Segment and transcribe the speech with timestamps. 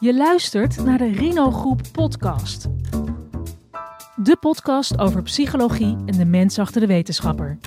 [0.00, 2.68] Je luistert naar de Rino Groep podcast.
[4.16, 7.58] De podcast over psychologie en de mens achter de wetenschapper.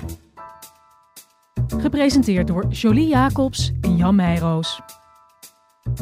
[1.76, 4.80] Gepresenteerd door Jolie Jacobs en Jan Meijroos.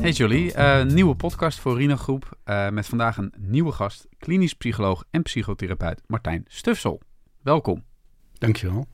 [0.01, 4.55] Hey Jolie, uh, nieuwe podcast voor Rino Groep uh, met vandaag een nieuwe gast, klinisch
[4.55, 7.01] psycholoog en psychotherapeut Martijn Stufsel.
[7.43, 7.85] Welkom.
[8.33, 8.87] Dankjewel.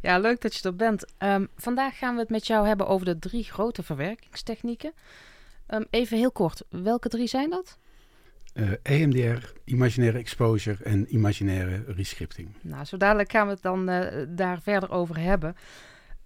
[0.00, 1.04] Ja, leuk dat je er bent.
[1.18, 4.92] Um, vandaag gaan we het met jou hebben over de drie grote verwerkingstechnieken.
[5.74, 7.78] Um, even heel kort, welke drie zijn dat?
[8.54, 12.48] Uh, EMDR, imaginaire exposure en imaginaire rescripting.
[12.60, 15.56] Nou, zo dadelijk gaan we het dan uh, daar verder over hebben.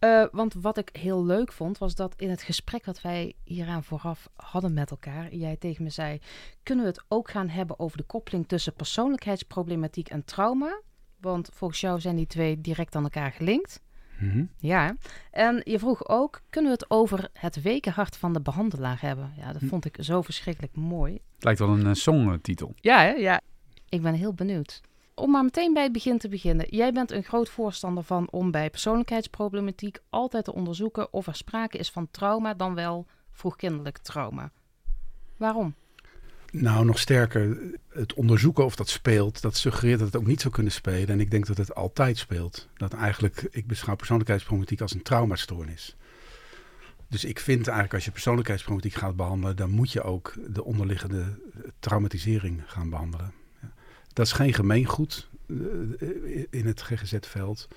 [0.01, 3.85] Uh, want wat ik heel leuk vond, was dat in het gesprek wat wij hieraan
[3.85, 6.19] vooraf hadden met elkaar, jij tegen me zei:
[6.63, 10.81] kunnen we het ook gaan hebben over de koppeling tussen persoonlijkheidsproblematiek en trauma?
[11.21, 13.81] Want volgens jou zijn die twee direct aan elkaar gelinkt.
[14.19, 14.49] Mm -hmm.
[14.59, 14.97] Ja,
[15.31, 19.33] en je vroeg ook, kunnen we het over het wekenhart van de behandelaar hebben?
[19.37, 21.13] Ja, dat vond ik zo verschrikkelijk mooi.
[21.13, 22.75] Het lijkt wel een uh, songtitel.
[22.77, 23.11] Ja, hè?
[23.11, 23.41] ja.
[23.89, 24.81] Ik ben heel benieuwd.
[25.15, 26.67] Om maar meteen bij het begin te beginnen.
[26.69, 31.79] Jij bent een groot voorstander van om bij persoonlijkheidsproblematiek altijd te onderzoeken of er sprake
[31.79, 34.51] is van trauma dan wel vroegkinderlijk trauma.
[35.37, 35.75] Waarom?
[36.57, 40.55] Nou, nog sterker, het onderzoeken of dat speelt, dat suggereert dat het ook niet zou
[40.55, 41.09] kunnen spelen.
[41.09, 42.69] En ik denk dat het altijd speelt.
[42.77, 45.97] Dat eigenlijk, ik beschouw persoonlijkheidsproblematiek als een traumastoornis.
[47.09, 51.39] Dus ik vind eigenlijk als je persoonlijkheidsproblematiek gaat behandelen, dan moet je ook de onderliggende
[51.79, 53.33] traumatisering gaan behandelen.
[54.13, 55.29] Dat is geen gemeengoed
[56.51, 57.69] in het GGZ-veld.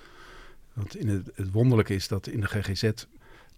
[0.73, 2.91] Want in het wonderlijke is dat in de GGZ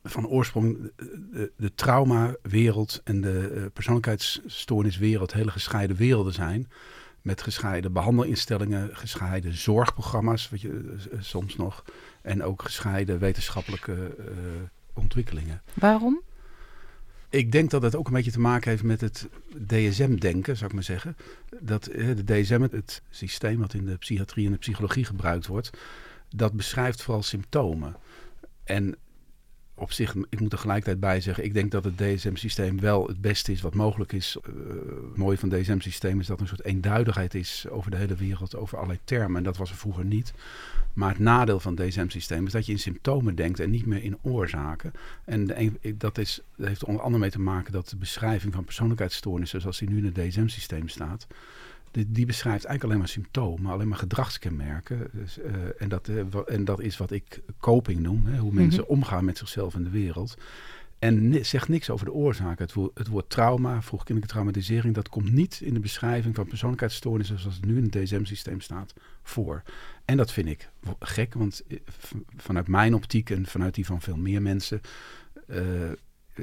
[0.03, 6.67] van oorsprong de, de traumawereld en de uh, persoonlijkheidsstoorniswereld hele gescheiden werelden zijn.
[7.21, 10.69] Met gescheiden behandelinstellingen, gescheiden zorgprogramma's, wat je
[11.11, 11.83] uh, soms nog.
[12.21, 14.25] En ook gescheiden wetenschappelijke uh,
[14.93, 15.61] ontwikkelingen.
[15.73, 16.21] Waarom?
[17.29, 19.27] Ik denk dat het ook een beetje te maken heeft met het
[19.67, 21.15] DSM-denken, zou ik maar zeggen.
[21.59, 25.69] Dat de DSM, het systeem wat in de psychiatrie en de psychologie gebruikt wordt,
[26.35, 27.95] dat beschrijft vooral symptomen.
[28.63, 28.95] En
[29.79, 33.21] op zich, ik moet er gelijktijd bij zeggen, ik denk dat het DSM-systeem wel het
[33.21, 34.37] beste is wat mogelijk is.
[34.47, 34.53] Uh,
[35.07, 38.15] het mooie van het DSM-systeem is dat er een soort eenduidigheid is over de hele
[38.15, 39.37] wereld, over allerlei termen.
[39.37, 40.33] En dat was er vroeger niet.
[40.93, 44.03] Maar het nadeel van het DSM-systeem is dat je in symptomen denkt en niet meer
[44.03, 44.93] in oorzaken.
[45.25, 45.47] En
[45.97, 49.77] dat, is, dat heeft onder andere mee te maken dat de beschrijving van persoonlijkheidsstoornissen, zoals
[49.77, 51.27] die nu in het DSM-systeem staat,
[51.91, 55.09] die, die, beschrijft eigenlijk alleen maar symptomen, alleen maar gedragskenmerken.
[55.13, 55.45] Dus, uh,
[55.77, 58.95] en, dat, uh, en dat is wat ik coping noem, hè, hoe mensen mm-hmm.
[58.95, 60.37] omgaan met zichzelf in de wereld.
[60.99, 62.65] En ni zegt niks over de oorzaken.
[62.65, 67.39] Het, wo het woord trauma, vroegkindelijke traumatisering, dat komt niet in de beschrijving van persoonlijkheidsstoornissen
[67.39, 69.63] zoals het nu in het DSM-systeem staat voor.
[70.05, 71.63] En dat vind ik gek, want
[72.37, 74.81] vanuit mijn optiek en vanuit die van veel meer mensen
[75.47, 75.91] uh,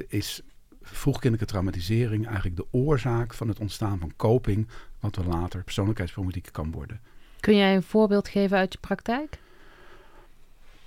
[0.07, 0.41] is
[0.87, 4.67] vroegkindelijke traumatisering eigenlijk de oorzaak van het ontstaan van coping,
[4.99, 6.99] wat we later persoonlijkheidsproblematiek kan worden.
[7.39, 9.39] Kun jij een voorbeeld geven uit je praktijk?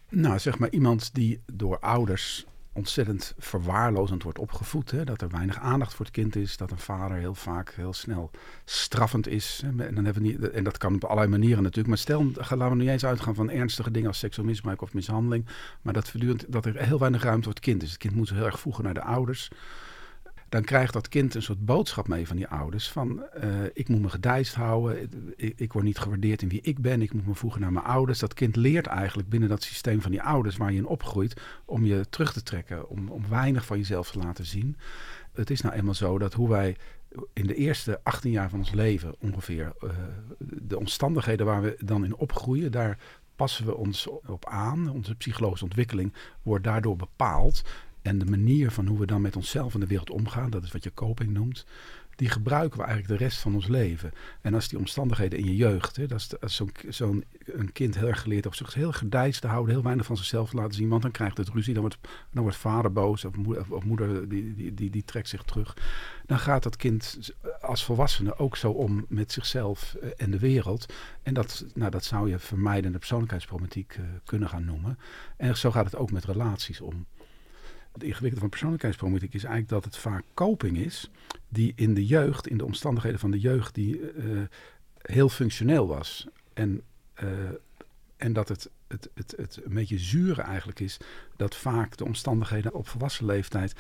[0.09, 4.91] Nou, zeg maar iemand die door ouders ontzettend verwaarlozend wordt opgevoed.
[4.91, 5.05] Hè?
[5.05, 6.57] Dat er weinig aandacht voor het kind is.
[6.57, 8.31] Dat een vader heel vaak heel snel
[8.65, 9.61] straffend is.
[9.65, 11.89] En, dan hebben we niet, en dat kan op allerlei manieren natuurlijk.
[11.89, 15.47] Maar stel, laten we nu eens uitgaan van ernstige dingen als seksueel misbruik of mishandeling.
[15.83, 17.89] Maar dat, voortdurend, dat er heel weinig ruimte voor het kind is.
[17.89, 19.51] Het kind moet heel erg voegen naar de ouders
[20.51, 22.91] dan krijgt dat kind een soort boodschap mee van die ouders.
[22.91, 26.79] Van uh, ik moet me gedijst houden, ik, ik, word niet gewaardeerd in wie ik
[26.79, 28.19] ben, ik moet me voegen naar mijn ouders.
[28.19, 31.85] Dat kind leert eigenlijk binnen dat systeem van die ouders waar je in opgroeit om
[31.85, 34.77] je terug te trekken, om, om weinig van jezelf te laten zien.
[35.33, 36.77] Het is nou eenmaal zo dat hoe wij
[37.33, 39.91] in de eerste 18 jaar van ons leven ongeveer, uh,
[40.39, 42.99] de omstandigheden waar we dan in opgroeien, daar
[43.37, 44.89] passen we ons op aan.
[44.89, 47.63] Onze psychologische ontwikkeling wordt daardoor bepaald.
[48.03, 50.73] En de manier van hoe we dan met onszelf in de wereld omgaan, dat is
[50.73, 51.67] wat je coping noemt,
[52.21, 54.13] die gebruiken we eigenlijk de rest van ons leven.
[54.41, 58.07] En als die omstandigheden in je jeugd, hè, is, als zo'n zo een kind heel
[58.07, 60.89] erg geleerd op zich heel gedijst te houden, heel weinig van zichzelf te laten zien,
[60.89, 61.99] want dan krijgt het ruzie, dan wordt,
[62.31, 65.77] dan wordt vader boos of moeder, of moeder die, die, die, die trekt zich terug.
[66.27, 70.93] Dan gaat dat kind als volwassene ook zo om met zichzelf en de wereld.
[71.23, 74.99] En dat, nou, dat zou je vermijdende persoonlijkheidsproblematiek uh, kunnen gaan noemen.
[75.37, 77.07] En zo gaat het ook met relaties om.
[77.93, 81.11] Het ingewikkelde van persoonlijkheidsproblematiek is eigenlijk dat het vaak coping is
[81.49, 84.41] die in de jeugd, in de omstandigheden van de jeugd, die uh,
[84.99, 86.27] heel functioneel was.
[86.53, 86.83] En,
[87.23, 87.29] uh,
[88.17, 90.97] en dat het, het, het, het een beetje zure eigenlijk is
[91.37, 93.75] dat vaak de omstandigheden op volwassen leeftijd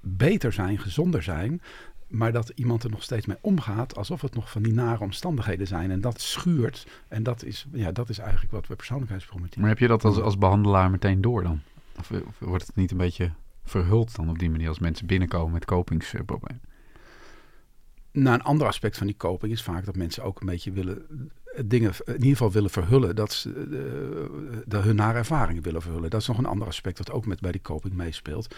[0.00, 1.62] beter zijn, gezonder zijn,
[2.06, 5.66] maar dat iemand er nog steeds mee omgaat alsof het nog van die nare omstandigheden
[5.66, 5.90] zijn.
[5.90, 6.86] En dat schuurt.
[7.08, 9.60] En dat is, ja, dat is eigenlijk wat we persoonlijkheidsproblematiek.
[9.60, 11.60] Maar heb je dat als, als behandelaar meteen door dan?
[11.98, 13.32] Of, wordt het niet een beetje
[13.64, 16.60] verhuld dan op die manier als mensen binnenkomen met kopingsproblemen?
[18.12, 21.06] Nou, een ander aspect van die koping is vaak dat mensen ook een beetje willen
[21.64, 23.52] dingen in ieder geval willen verhullen, dat ze
[24.66, 26.10] de, hun nare ervaringen willen verhullen.
[26.10, 28.54] Dat is nog een ander aspect dat ook met bij die koping meespeelt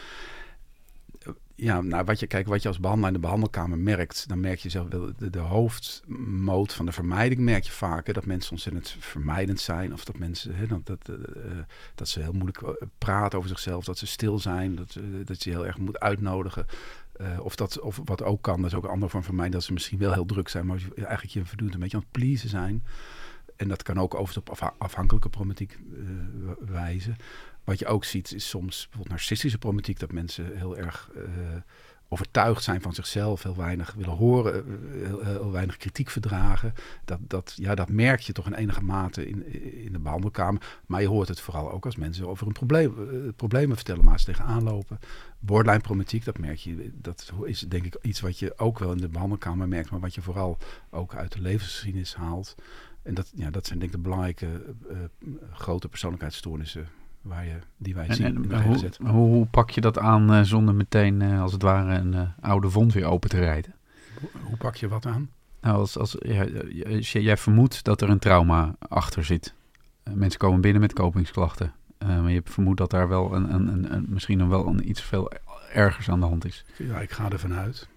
[1.60, 4.58] ja, nou, wat je, kijk, wat je als behandelaar in de behandelkamer merkt, dan merk
[4.58, 9.92] je zelf de, hoofdmoot van de vermijding merk je vaker dat mensen ontzettend vermijdend zijn
[9.92, 11.16] of dat mensen hè, dat, dat, uh,
[11.94, 15.44] dat ze heel moeilijk eh, praten over zichzelf, dat ze stil zijn, dat, uh, dat
[15.44, 16.66] je heel erg moet uitnodigen.
[17.42, 19.62] Of, dat, of wat ook kan, dat is ook een andere vorm van mij, dat
[19.62, 22.48] ze misschien wel heel druk zijn, maar eigenlijk je voortdurend een beetje aan het pleasen
[22.48, 22.84] zijn.
[23.56, 25.78] En dat kan ook overigens op afhankelijke problematiek
[26.58, 27.16] wijzen.
[27.68, 31.22] Wat je ook ziet is soms bijvoorbeeld narcistische problematiek, dat mensen heel erg uh,
[32.08, 34.54] overtuigd zijn van zichzelf, heel weinig willen horen,
[35.02, 36.74] eh, heel, weinig kritiek verdragen.
[37.04, 39.52] Dat, dat, ja, dat merk je toch in enige mate in,
[39.84, 40.80] in de behandelkamer.
[40.86, 44.18] Maar je hoort het vooral ook als mensen over een probleem, uh, problemen vertellen, maar
[44.18, 44.98] ze tegenaan lopen.
[45.38, 46.90] Borderline problematiek, dat merk je.
[46.94, 50.14] Dat is denk ik iets wat je ook wel in de behandelkamer merkt, maar wat
[50.14, 50.58] je vooral
[50.90, 52.54] ook uit de levensgeschiedenis haalt.
[53.02, 54.74] En dat, ja, dat zijn denk ik de belangrijke
[55.52, 56.88] grote persoonlijkheidsstoornissen
[57.28, 58.50] waar je, die wij zien.
[58.50, 61.94] En, hoe, hoe, hoe, pak je dat aan uh, zonder meteen uh, als het ware
[61.94, 63.74] een uh, oude wond weer open te rijden?
[64.42, 65.30] Hoe, pak je wat aan?
[65.60, 66.46] Nou, als, als, ja,
[67.00, 69.54] jij vermoedt dat er een trauma achter zit.
[70.14, 71.72] mensen komen binnen met kopingsklachten.
[71.98, 75.02] maar je vermoedt dat daar wel een, een, een, een misschien nog wel een, iets
[75.02, 75.32] veel
[75.72, 76.64] ergers aan de hand is.
[76.76, 77.88] Ja, ik ga ervan uit.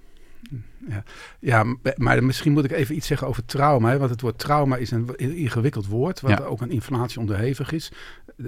[0.88, 1.04] Ja.
[1.40, 3.90] ja, maar misschien moet ik even iets zeggen over trauma.
[3.90, 3.98] Hè?
[3.98, 6.38] Want het woord trauma is een ingewikkeld woord, wat ja.
[6.38, 7.92] ook aan inflatie onderhevig is.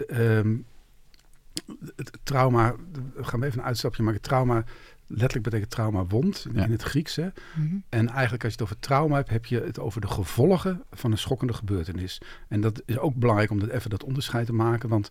[0.07, 0.65] Um,
[1.95, 2.75] het trauma,
[3.15, 4.21] gaan we even een uitstapje maken.
[4.21, 4.63] Trauma,
[5.07, 7.15] letterlijk betekent trauma wond in het Grieks.
[7.15, 7.23] Hè?
[7.23, 7.83] Mm -hmm.
[7.89, 11.11] En eigenlijk als je het over trauma hebt, heb je het over de gevolgen van
[11.11, 12.21] een schokkende gebeurtenis.
[12.47, 14.89] En dat is ook belangrijk om dat even dat onderscheid te maken.
[14.89, 15.09] Want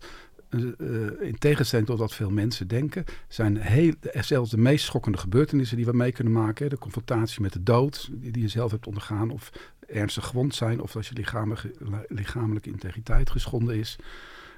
[0.49, 5.77] uh, in tegenstelling tot wat veel mensen denken, zijn heel, zelfs de meest schokkende gebeurtenissen
[5.77, 6.63] die we mee kunnen maken.
[6.63, 6.69] Hè?
[6.69, 9.51] De confrontatie met de dood, die, die je zelf hebt ondergaan, of
[9.87, 11.71] ernstig gewond zijn, of als je lichamelijke,
[12.07, 13.97] lichamelijke integriteit geschonden is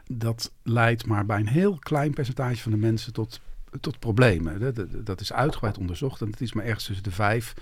[0.08, 3.42] dat leidt maar bij een heel klein percentage van de mensen tot,
[3.80, 4.60] tot problemen.
[4.60, 7.54] Dat, dat is uitgebreid onderzocht en het is maar ergens tussen de 5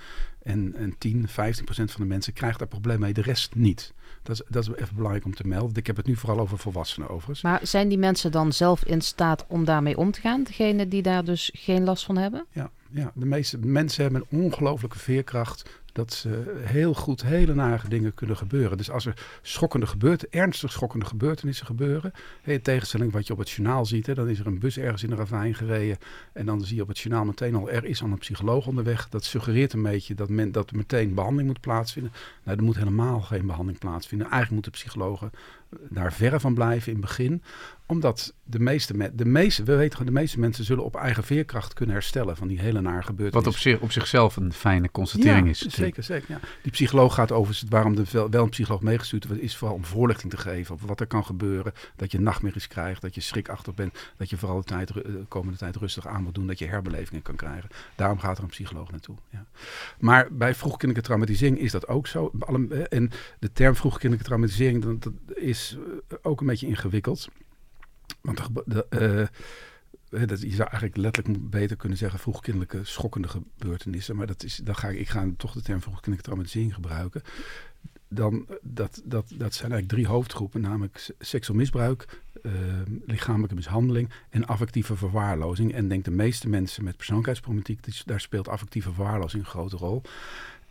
[0.44, 3.94] en, en 10, 15 procent van de mensen krijgt daar problemen mee, de rest niet.
[4.24, 5.78] Dat is, dat is even belangrijk om te melden.
[5.78, 7.42] Ik heb het nu vooral over volwassenen overigens.
[7.42, 10.44] Maar zijn die mensen dan zelf in staat om daarmee om te gaan?
[10.44, 12.46] Degene die daar dus geen last van hebben?
[12.52, 17.88] Ja, ja de meeste mensen hebben een ongelooflijke veerkracht dat ze heel goed hele nare
[17.88, 18.78] dingen kunnen gebeuren.
[18.78, 22.12] Dus als er schokkende gebeurt, ernstig schokkende gebeurtenissen gebeuren,
[22.44, 25.04] in tegenstelling wat je op het journaal ziet, hè, dan is er een bus ergens
[25.04, 25.98] in een ravijn gereden
[26.34, 29.10] en dan zie je op het journaal meteen al, er is al een psycholoog onderweg.
[29.10, 32.12] Dat suggereert een beetje dat, men, dat er meteen behandeling moet plaatsvinden.
[32.44, 34.28] Nou, er moet helemaal geen behandeling plaatsvinden.
[34.28, 35.32] Eigenlijk moeten psychologen
[35.90, 37.44] daar verre van blijven in het begin
[37.86, 41.96] omdat de meeste, de meeste, we weten de meeste mensen zullen op eigen veerkracht kunnen
[41.96, 43.46] herstellen van die hele naar gebeurtenis.
[43.46, 45.60] Wat op, zich, op zichzelf een fijne constatering ja, is.
[45.84, 46.30] Zeker, zeker.
[46.30, 46.40] Ja.
[46.62, 49.86] Die psycholoog gaat over waarom er wel, wel een psycholoog meegestuurd wordt, is vooral om
[49.86, 51.74] voorlichting te geven op wat er kan gebeuren.
[51.96, 55.58] Dat je nachtmerries krijgt, dat je schrikachtig bent, dat je vooral de, tijd, de komende
[55.58, 57.70] tijd rustig aan moet doen, dat je herbelevingen kan krijgen.
[57.96, 59.16] Daarom gaat er een psycholoog naartoe.
[59.30, 59.46] Ja.
[60.00, 62.32] Maar bij vroegkindelijke traumatisering is dat ook zo.
[62.90, 65.78] En de term vroegkindelijke traumatisering dat, is
[66.22, 67.28] ook een beetje ingewikkeld.
[68.22, 69.28] Want de, uh,
[70.26, 74.16] dat, je zou eigenlijk letterlijk beter kunnen zeggen vroegkindelijke schokkende gebeurtenissen.
[74.16, 77.22] Maar dat is, dan ga ik, ik ga toch de term vroegkindelijke traumatisering gebruiken.
[78.08, 82.52] Dan, dat, dat, dat zijn eigenlijk drie hoofdgroepen, namelijk seksueel misbruik, uh,
[83.06, 85.74] lichamelijke mishandeling en affectieve verwaarlozing.
[85.74, 90.02] En denk de meeste mensen met persoonlijkheidsproblematiek, daar speelt affectieve verwaarlozing een grote rol.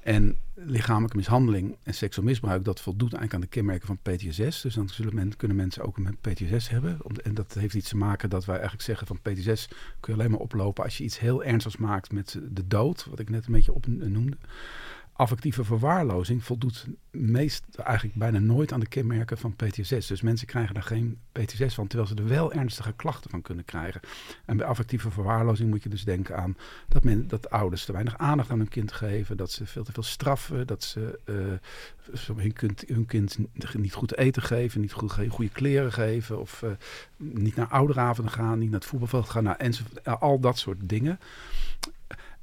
[0.03, 4.63] En lichamelijke mishandeling en seksueel misbruik, dat voldoet eigenlijk aan de kenmerken van PTSS.
[4.63, 6.99] Dus dan zullen men, kunnen mensen ook een PTSS hebben.
[7.23, 9.69] En dat heeft iets te maken dat wij eigenlijk zeggen van PTSS
[10.01, 13.19] kun je alleen maar oplopen als je iets heel ernstigs maakt met de dood, wat
[13.19, 14.37] ik net een beetje opnoemde
[15.13, 20.07] affectieve verwaarlozing voldoet meest eigenlijk bijna nooit aan de kenmerken van PTSS.
[20.07, 23.65] Dus mensen krijgen daar geen PTSS van, terwijl ze er wel ernstige klachten van kunnen
[23.65, 24.01] krijgen.
[24.45, 26.57] En bij affectieve verwaarlozing moet je dus denken aan
[26.89, 29.93] dat, men, dat ouders te weinig aandacht aan hun kind geven, dat ze veel te
[29.93, 33.39] veel straffen, dat ze uh, hun, kind, hun kind
[33.73, 36.71] niet goed eten geven, niet goed, goede kleren geven, of uh,
[37.17, 41.19] niet naar ouderavonden gaan, niet naar het voetbalveld gaan, nou, enzovoort, al dat soort dingen.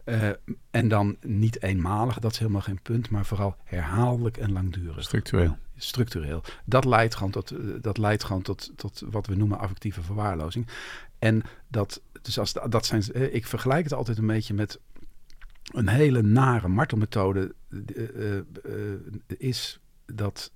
[0.10, 0.30] Uh,
[0.72, 5.04] en dan niet eenmalig, dat is helemaal geen punt, maar vooral herhaaldelijk en langdurig.
[5.04, 5.58] Structureel.
[5.78, 6.44] Structureel.
[6.66, 10.68] Dat leidt gewoon tot, dat leidt gewoon tot, tot wat we noemen affectieve verwaarlozing.
[11.20, 14.80] En dat, dus als, dat zijn, ik vergelijk het altijd een beetje met
[15.72, 17.56] een hele nare martelmethode.
[17.70, 18.44] Uh, uh,
[19.28, 20.52] is dat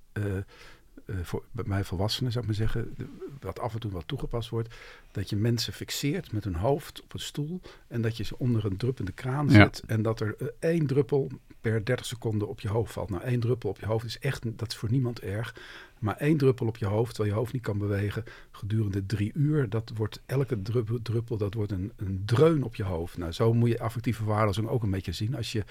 [1.22, 2.94] voor, bij volwassenen, zou ik maar zeggen,
[3.40, 4.74] wat af en toe wat toegepast wordt,
[5.10, 8.64] dat je mensen fixeert met hun hoofd op een stoel en dat je ze onder
[8.64, 11.30] een druppende kraan zet en dat er uh, één druppel
[11.60, 13.10] per 30 seconden op je hoofd valt.
[13.10, 15.54] Nou, één druppel op je hoofd is echt, dat is voor niemand erg.
[15.98, 19.68] Maar één druppel op je hoofd, terwijl je hoofd niet kan bewegen, gedurende drie uur,
[19.68, 23.18] dat wordt elke druppel, druppel dat wordt een, een dreun op je hoofd.
[23.18, 25.36] Nou, zo moet je affectieve verwaarlozing ook een beetje zien.
[25.36, 25.64] Als je,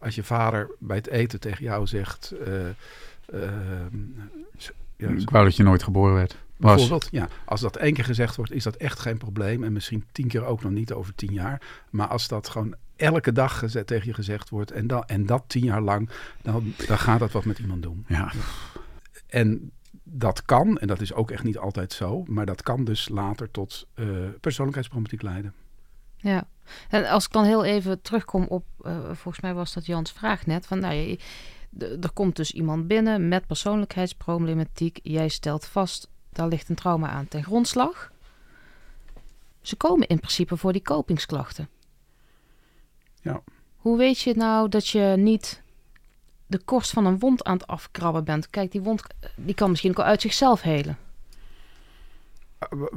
[0.00, 2.30] als je vader bij het eten tegen jou zegt.
[2.30, 2.68] eh,
[4.96, 6.36] ja, Ik wou dat je nooit geboren werd.
[6.56, 6.74] Was.
[6.74, 9.64] Bijvoorbeeld, ja, als dat één keer gezegd wordt, is dat echt geen probleem.
[9.64, 11.62] En misschien tien keer ook nog niet over tien jaar.
[11.90, 15.44] Maar als dat gewoon elke dag gezet, tegen je gezegd wordt en, dan, en dat
[15.46, 16.10] tien jaar lang,
[16.42, 18.04] dan, dan gaat dat wat met iemand doen.
[18.08, 18.32] Ja.
[19.26, 19.72] En
[20.02, 23.50] dat kan, en dat is ook echt niet altijd zo, maar dat kan dus later
[23.50, 24.06] tot eh,
[24.40, 25.54] persoonlijkheidsproblematiek leiden.
[26.16, 26.44] Ja,
[26.88, 30.46] en als ik dan heel even terugkom op, eh, volgens mij was dat Jans vraag
[30.46, 31.18] net, van nou, je,
[31.78, 35.00] er komt dus iemand binnen met persoonlijkheidsproblematiek.
[35.02, 38.12] Jij stelt vast, daar ligt een trauma aan ten grondslag.
[39.60, 41.68] Ze komen in principe voor die kopingsklachten.
[43.22, 43.42] Ja.
[43.76, 45.62] Hoe weet je nou dat je niet
[46.46, 48.50] de korst van een wond aan het afkrabben bent?
[48.50, 49.02] Kijk, die wond
[49.36, 50.98] die kan misschien ook al uit zichzelf helen.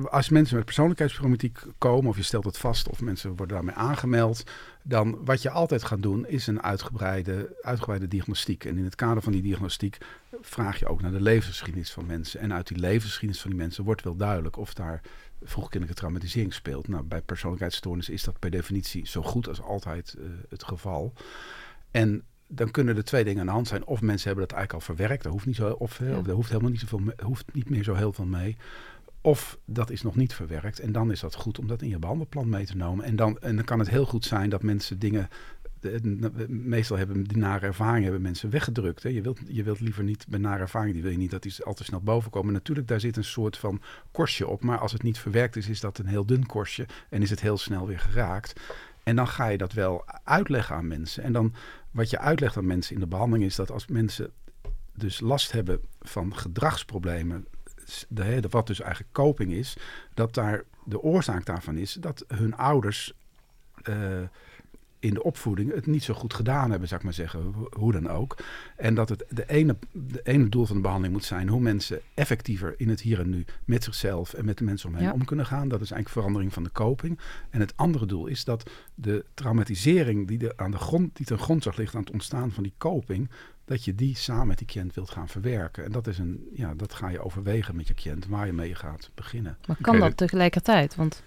[0.10, 4.44] Als mensen met persoonlijkheidsproblematiek komen, of je stelt het vast, of mensen worden daarmee aangemeld,
[4.84, 8.66] dan wat je altijd gaat doen, is een uitgebreide, uitgebreide diagnostiek.
[8.66, 9.98] En in het kader van die diagnostiek
[10.42, 12.40] vraag je ook naar de levensgeschiedenis van mensen.
[12.40, 15.02] En uit die levensgeschiedenis van die mensen wordt wel duidelijk of daar
[15.44, 16.88] vroegkindelijke traumatisering speelt.
[16.88, 21.14] Nou, bij persoonlijkheidsstoornissen is dat per definitie zo goed als altijd eh, het geval.
[21.92, 23.86] En dan kunnen er twee dingen aan de hand zijn.
[23.86, 26.18] Of mensen hebben dat eigenlijk al verwerkt, daar hoeft niet zo, of, eh, Ja.
[26.18, 28.58] of daar hoeft helemaal niet zoveel, hoeft niet meer zo heel veel mee.
[29.26, 30.80] Of dat is nog niet verwerkt.
[30.80, 33.06] En dan is dat goed om dat in je behandelplan mee te nemen.
[33.06, 35.30] En dan, en dan kan het heel goed zijn dat mensen dingen.
[36.48, 39.04] meestal hebben die nare ervaringen hebben mensen weggedrukt.
[39.04, 39.10] Hè.
[39.10, 41.64] Je, wilt, je wilt liever niet bij nare ervaringen, die wil je niet dat die
[41.64, 42.54] al te snel boven komen.
[42.54, 44.62] Natuurlijk, daar zit een soort van korstje op.
[44.62, 46.86] Maar als het niet verwerkt is, is dat een heel dun korstje.
[47.10, 48.60] En is het heel snel weer geraakt.
[49.04, 51.24] En dan ga je dat wel uitleggen aan mensen.
[51.24, 51.54] En dan
[51.92, 54.32] wat je uitlegt aan mensen in de behandeling is dat als mensen
[54.94, 57.48] dus last hebben van gedragsproblemen,
[58.08, 59.78] de, wat dus eigenlijk coping is,
[60.14, 63.14] dat daar de oorzaak daarvan is dat hun ouders
[63.84, 64.22] eh,
[65.00, 67.92] in de opvoeding het niet zo goed gedaan hebben, zou ik maar zeggen, ho- hoe
[67.92, 68.38] dan ook.
[68.76, 72.02] En dat het de ene, de ene doel van de behandeling moet zijn hoe mensen
[72.14, 75.12] effectiever in het hier en nu met zichzelf en met de mensen omheen Ja.
[75.14, 75.68] om kunnen gaan.
[75.68, 77.20] Dat is eigenlijk verandering van de coping.
[77.50, 81.40] En het andere doel is dat de traumatisering die, de, aan de grond, die ten
[81.40, 83.30] grondslag ligt aan het ontstaan van die coping,
[83.66, 85.84] dat je die samen met die cliënt wilt gaan verwerken.
[85.86, 88.76] En dat, is een, ja, dat ga je overwegen met je cliënt, waar je mee
[88.76, 89.58] gaat beginnen.
[89.68, 90.96] Maar kan dat tegelijkertijd?
[90.96, 91.24] Want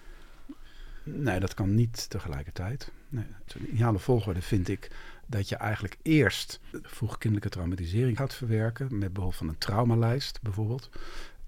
[1.04, 2.92] Nee, dat kan niet tegelijkertijd.
[3.08, 4.90] Nee, de ideale volgorde vind ik
[5.26, 10.90] dat je eigenlijk eerst vroegkindelijke traumatisering gaat verwerken, met behulp van een traumalijst bijvoorbeeld.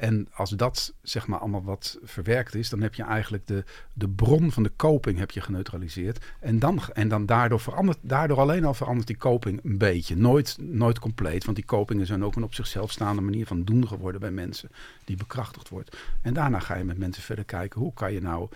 [0.00, 4.08] En als dat zeg maar allemaal wat verwerkt is, dan heb je eigenlijk de, de
[4.08, 6.24] bron van de coping heb je geneutraliseerd.
[6.40, 10.16] En dan, en dan daardoor, verandert, daardoor alleen al verandert die coping een beetje.
[10.16, 13.88] Nooit, nooit compleet, want die copingen zijn ook een op zichzelf staande manier van doen
[13.88, 14.70] geworden bij mensen
[15.04, 15.96] die bekrachtigd wordt.
[16.22, 18.48] En daarna ga je met mensen verder kijken, hoe kan je nou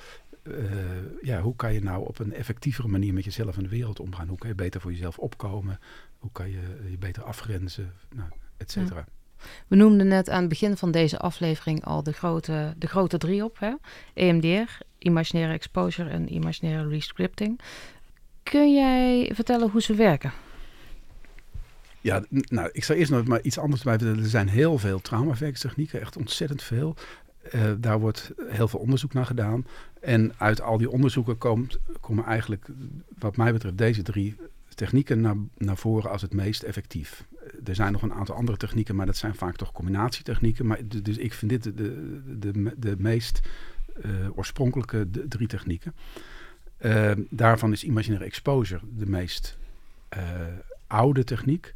[0.44, 4.00] eh, ja, hoe kan je nou op een effectievere manier met jezelf en de wereld
[4.00, 4.28] omgaan?
[4.28, 5.78] Hoe kan je beter voor jezelf opkomen?
[6.18, 6.60] Hoe kan je
[6.90, 7.92] je beter afgrenzen?
[8.14, 9.04] Nou, et cetera.
[9.66, 13.44] we noemden net aan het begin van deze aflevering al de grote, de grote drie
[13.44, 13.58] op.
[13.58, 13.72] Hè?
[14.14, 17.60] EMDR, imaginaire exposure en imaginaire rescripting.
[18.42, 20.32] Kun jij vertellen hoe ze werken?
[22.00, 24.22] Ja, nou, ik zal eerst nog maar iets anders bij vertellen.
[24.22, 26.96] Er zijn heel veel traumaverkstechnieken, echt ontzettend veel.
[27.50, 29.66] Eh, daar wordt heel veel onderzoek naar gedaan.
[30.04, 32.66] En uit al die onderzoeken komt, komen eigenlijk,
[33.18, 34.36] wat mij betreft, deze drie
[34.74, 37.24] technieken naar, naar voren als het meest effectief.
[37.38, 40.66] Eh, Er zijn nog een aantal andere technieken, maar dat zijn vaak toch combinatietechnieken.
[40.66, 43.40] Maar, dus ik vind dit de, de, de, de meest
[44.02, 45.94] eh, oorspronkelijke drie technieken.
[46.76, 49.58] Eh, daarvan is imaginaire exposure de meest
[50.08, 50.22] eh,
[50.86, 51.72] oude techniek.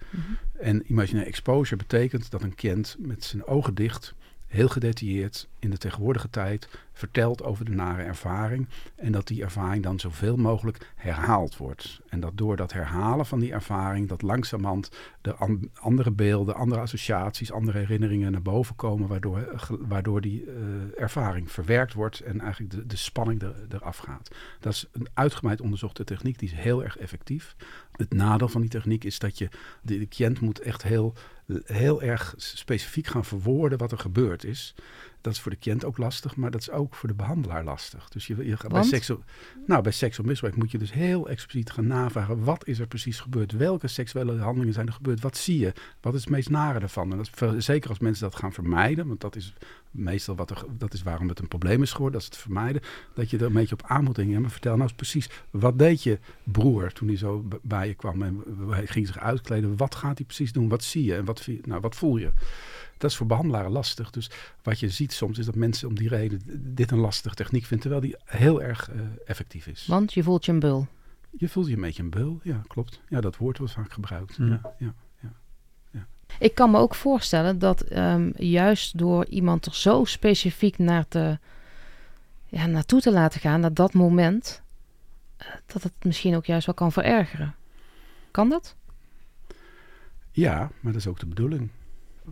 [0.60, 4.14] En imaginaire exposure betekent dat een cliënt met zijn ogen dicht,
[4.48, 8.68] heel gedetailleerd in de tegenwoordige tijd vertelt over de nare ervaring.
[8.96, 12.00] En dat die ervaring dan zoveel mogelijk herhaald wordt.
[12.08, 14.90] En dat door dat herhalen van die ervaring, dat langzamerhand
[15.20, 20.44] de an- andere beelden, andere associaties, andere herinneringen naar boven komen, waardoor, eh, waardoor die
[20.44, 24.34] eh, ervaring verwerkt wordt en eigenlijk de, de spanning er, eraf gaat.
[24.60, 27.56] Dat is een uitgebreid onderzochte techniek, die is heel erg effectief.
[27.92, 29.48] Het nadeel van die techniek is dat je,
[29.82, 31.14] de, de cliënt moet echt heel,
[31.64, 34.74] heel erg specifiek gaan verwoorden wat er gebeurd is.
[35.20, 38.08] Dat is voor de cliënt ook lastig, maar dat is ook voor de behandelaar lastig.
[38.08, 39.22] Dus je, je gaat bij, seksueel,
[39.66, 42.44] nou, bij seksueel misbruik moet je dus heel expliciet gaan navragen.
[42.44, 43.52] Wat is er precies gebeurd?
[43.52, 45.20] Welke seksuele handelingen zijn er gebeurd?
[45.20, 45.72] Wat zie je?
[46.00, 47.12] Wat is het meest nare ervan?
[47.12, 49.54] En dat zeker als mensen dat gaan vermijden, want dat is
[49.90, 52.82] meestal wat er, dat is waarom het een probleem is geworden, dat is het vermijden.
[53.14, 54.32] Dat je er een beetje op aan moet dringen.
[54.32, 57.94] Ja, maar vertel nou eens precies, wat deed je broer toen hij zo bij je
[57.94, 59.76] kwam en hij ging zich uitkleden?
[59.76, 60.68] Wat gaat hij precies doen?
[60.68, 62.32] Wat zie je en wat, nou, wat voel je?
[62.98, 64.10] Dat is voor behandelaren lastig.
[64.10, 64.30] Dus
[64.62, 66.40] wat je ziet soms is dat mensen om die reden
[66.74, 69.86] dit een lastige techniek vinden, terwijl die heel erg eh, effectief is.
[69.86, 70.86] Want je voelt je een bul.
[71.30, 73.00] Je voelt je een beetje een beul, ja, klopt.
[73.08, 74.36] Ja, dat woord wordt vaak gebruikt.
[74.36, 74.48] Hmm.
[74.48, 74.94] Ja, ja.
[76.38, 81.38] Ik kan me ook voorstellen dat ehm, juist door iemand er zo specifiek naar te,
[82.46, 84.62] ja, naartoe te laten gaan, naar dat moment,
[85.36, 87.54] eh, dat het misschien ook juist wel kan verergeren.
[88.30, 88.76] Kan dat?
[90.30, 91.68] Ja, maar dat is ook de bedoeling.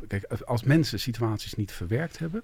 [0.06, 2.42] Kijk, als mensen situaties niet verwerkt hebben,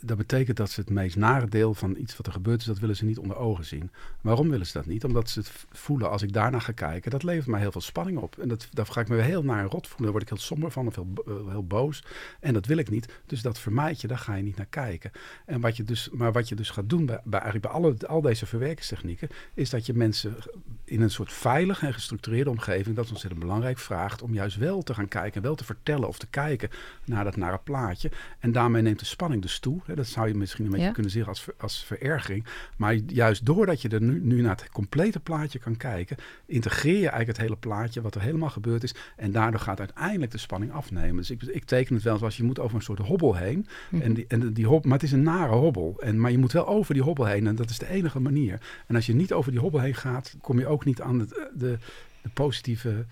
[0.00, 2.78] dat betekent dat ze het meest nare deel van iets wat er gebeurd is, dat
[2.78, 3.90] willen ze niet onder ogen zien.
[4.20, 5.04] Waarom willen ze dat niet?
[5.04, 8.18] Omdat ze het voelen, als ik daarna ga kijken, dat levert mij heel veel spanning
[8.18, 8.38] op.
[8.38, 10.70] En dat, daar ga ik me heel naar rot voelen, daar word ik heel somber
[10.70, 12.04] van of heel, eh, heel boos.
[12.40, 13.12] En dat wil ik niet.
[13.26, 15.10] Dus dat vermijd je, daar ga je niet naar kijken.
[15.46, 18.46] En wat je dus, maar wat je dus gaat doen bij, bij, alle, al deze
[18.46, 20.36] verwerkingstechnieken, is dat je mensen
[20.84, 24.82] in een soort veilige en gestructureerde omgeving, dat is ontzettend belangrijk, vraagt om juist wel
[24.82, 26.70] te gaan kijken, wel te vertellen of te kijken
[27.04, 28.10] naar dat nare plaatje.
[28.38, 29.67] En daarmee neemt de spanning dus toe.
[29.94, 30.92] Dat zou je misschien een beetje Ja.
[30.92, 32.44] kunnen zeggen als, als verergering.
[32.76, 36.98] Maar juist doordat je er nu, nu naar het complete plaatje kan kijken, integreer je
[37.08, 38.94] eigenlijk het hele plaatje, wat er helemaal gebeurd is.
[39.16, 41.16] En daardoor gaat uiteindelijk de spanning afnemen.
[41.16, 43.66] Dus ik, ik teken het wel zoals je moet over een soort hobbel heen.
[43.90, 44.02] Mhm.
[44.02, 45.96] En die, en die hob, maar het is een nare hobbel.
[46.00, 47.46] En, maar je moet wel over die hobbel heen.
[47.46, 48.60] En dat is de enige manier.
[48.86, 51.28] En als je niet over die hobbel heen gaat, kom je ook niet aan het,
[51.54, 51.78] de,
[52.22, 53.06] de positieve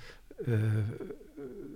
[0.47, 0.53] eh,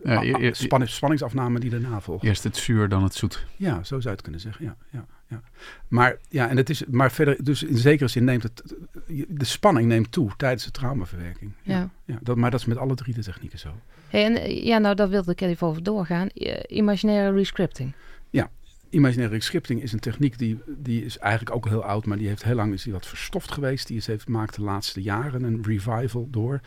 [0.05, 2.25] Ja, a- e- a- e- spanning- spanningsafname die daarna volgt.
[2.25, 3.47] Eerst het zuur, dan het zoet.
[3.57, 4.65] Ja, zo zou je het kunnen zeggen.
[4.65, 5.43] Ja, ja, ja.
[5.89, 8.75] Maar, ja, en het is, maar verder, dus in zekere zin neemt het,
[9.29, 11.53] de spanning neemt toe tijdens de traumaverwerking.
[11.63, 11.91] Ja.
[12.05, 13.69] Ja, dat, maar dat is met alle drie de technieken zo.
[14.09, 16.29] Hey, en, eh, ja, nou, daar wilde ik even over doorgaan.
[16.29, 17.93] Eh, imaginaire rescripting.
[18.91, 22.45] Imaginaire scripting is een techniek die, die is eigenlijk ook heel oud, maar die heeft
[22.45, 23.87] heel lang is die wat verstoft geweest.
[23.87, 26.61] Die is, heeft, maakt de laatste jaren een revival door.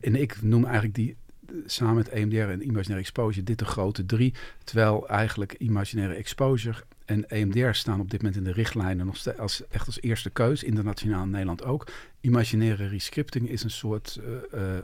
[0.00, 1.27] En ik noem eigenlijk die eh,
[1.66, 4.34] samen met EMDR en imaginaire exposure dit de grote drie.
[4.64, 9.38] Terwijl eigenlijk imaginaire exposure en EMDR staan op dit moment in de richtlijnen nog steeds
[9.38, 11.86] als, echt als eerste keus, internationaal in Nederland ook.
[12.20, 14.20] Imaginaire rescripting is een soort
[14.52, 14.82] eh, eh,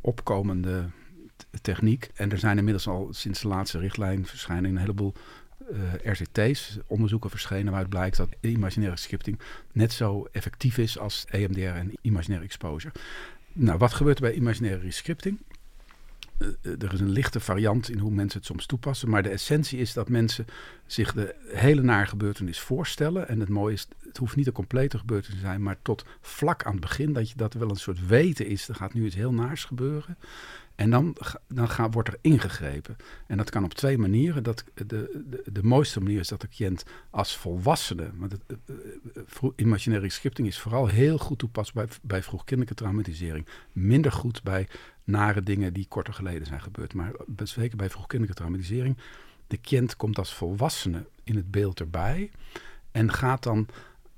[0.00, 0.84] opkomende
[1.62, 2.10] techniek.
[2.14, 5.14] En er zijn inmiddels al sinds de laatste richtlijn verschijnen een heleboel
[5.58, 9.38] eh, RCT's, onderzoeken verschenen waaruit blijkt dat imaginaire scripting
[9.72, 12.94] net zo effectief is als EMDR en imaginaire exposure.
[13.52, 15.38] Nou, wat gebeurt er bij imaginaire scripting?
[16.38, 19.28] Eh, eh, er is een lichte variant in hoe mensen het soms toepassen, maar de
[19.28, 20.46] essentie is dat mensen
[20.86, 23.28] zich de hele nare gebeurtenis voorstellen.
[23.28, 26.64] En het mooie is, het hoeft niet een complete gebeurtenis te zijn, maar tot vlak
[26.64, 28.68] aan het begin dat je dat wel een soort weten is.
[28.68, 30.16] Er gaat nu iets heel naars gebeuren.
[30.78, 31.16] En dan,
[31.48, 32.96] dan wordt er ingegrepen.
[33.26, 34.42] En dat kan op twee manieren.
[34.42, 38.10] Dat, de, de, de mooiste manier is dat de cliënt als volwassene.
[38.14, 42.74] Want het, eh, eh, vro- imaginaire scripting is vooral heel goed toepasbaar bij, bij vroegkindelijke
[42.74, 43.46] traumatisering.
[43.72, 44.68] Minder goed bij
[45.04, 46.94] nare dingen die korter geleden zijn gebeurd.
[46.94, 47.12] Maar
[47.42, 48.96] zeker bij vroegkindelijke traumatisering.
[49.46, 52.30] De cliënt komt als volwassene in het beeld erbij.
[52.90, 53.68] En gaat dan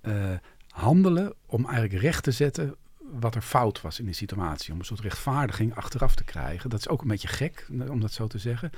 [0.00, 0.32] eh,
[0.68, 2.74] handelen om eigenlijk recht te zetten
[3.20, 4.72] wat er fout was in die situatie.
[4.72, 6.70] Om een soort rechtvaardiging achteraf te krijgen.
[6.70, 8.70] Dat is ook een beetje gek, om dat zo te zeggen.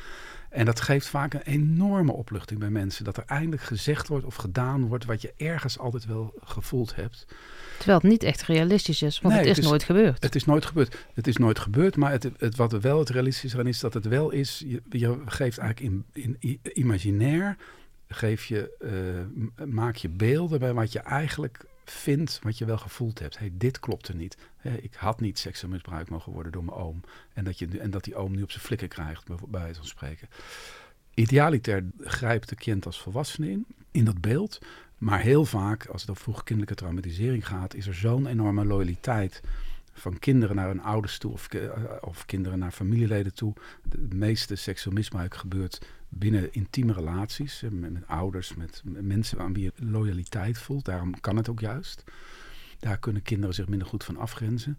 [0.50, 3.04] En dat geeft vaak een enorme opluchting bij mensen.
[3.04, 7.26] Dat er eindelijk gezegd wordt of gedaan wordt wat je ergens altijd wel gevoeld hebt.
[7.76, 10.22] Terwijl het niet echt realistisch is, want Nee, het is het nooit gebeurd.
[10.22, 10.96] Het is nooit gebeurd.
[11.14, 13.94] Het is nooit gebeurd, maar het, het, wat er wel het realistische aan is, dat
[13.94, 14.62] het wel is.
[14.66, 17.56] Je, je geeft eigenlijk in, in, imaginair,
[18.08, 18.70] geef je,
[19.34, 23.38] m- maak je beelden bij wat je eigenlijk vindt, wat je wel gevoeld hebt.
[23.38, 24.36] Hey, dit klopte niet.
[24.56, 27.00] Hè, ik had niet seksueel misbruikt mogen worden door mijn oom.
[27.32, 29.88] En dat, je, en dat die oom nu op zijn flikken krijgt, bij wijze van
[29.88, 30.28] spreken.
[31.14, 34.58] Idealiter grijpt de kind als volwassene in, in dat beeld.
[34.98, 39.40] Maar heel vaak, als het over vroegkindelijke traumatisering gaat, is er zo'n enorme loyaliteit
[39.92, 43.54] van kinderen naar hun ouders toe of, eh, of kinderen naar familieleden toe.
[43.82, 49.62] De meeste seksueel misbruik gebeurt binnen intieme relaties, eh, met, ouders, met, mensen aan wie
[49.62, 50.84] je loyaliteit voelt.
[50.84, 52.04] Daarom kan het ook juist.
[52.78, 54.78] Daar kunnen kinderen zich minder goed van afgrenzen.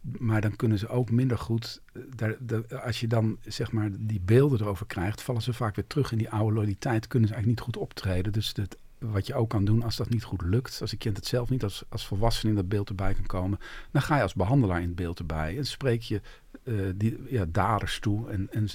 [0.00, 1.80] Maar dan kunnen ze ook minder goed.
[2.16, 5.86] eh, Daar, als je dan zeg maar die beelden erover krijgt, vallen ze vaak weer
[5.86, 7.06] terug in die oude loyaliteit.
[7.06, 8.32] Kunnen ze eigenlijk niet goed optreden.
[8.32, 11.16] Dus het, wat je ook kan doen als dat niet goed lukt, als een kind
[11.16, 13.58] het zelf niet als, als volwassene in dat beeld erbij kan komen,
[13.90, 16.20] dan ga je als behandelaar in het beeld erbij en spreek je
[16.64, 18.68] eh, die, ja, daders toe en, en,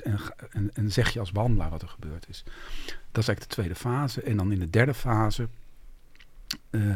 [0.51, 2.43] en, en, zeg je als behandelaar wat er gebeurd is.
[2.85, 4.21] Dat is eigenlijk de tweede fase.
[4.21, 5.47] En dan in de derde fase
[6.69, 6.91] eh,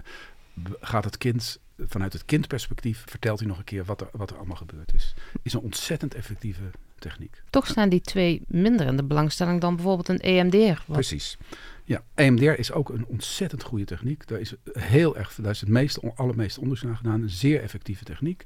[0.80, 4.38] gaat het kind, vanuit het kindperspectief, vertelt hij nog een keer wat er, wat er
[4.38, 5.16] allemaal gebeurd is.
[5.42, 7.42] Is een ontzettend effectieve techniek.
[7.50, 10.82] Toch staan die twee minder in de belangstelling dan bijvoorbeeld een EMDR.
[10.86, 11.38] Wat, Precies.
[11.84, 14.28] Ja, EMDR is ook een ontzettend goede techniek.
[14.28, 17.22] Daar is heel erg, daar is het meeste, allermeeste onderzoek naar gedaan.
[17.22, 18.44] Een zeer effectieve techniek.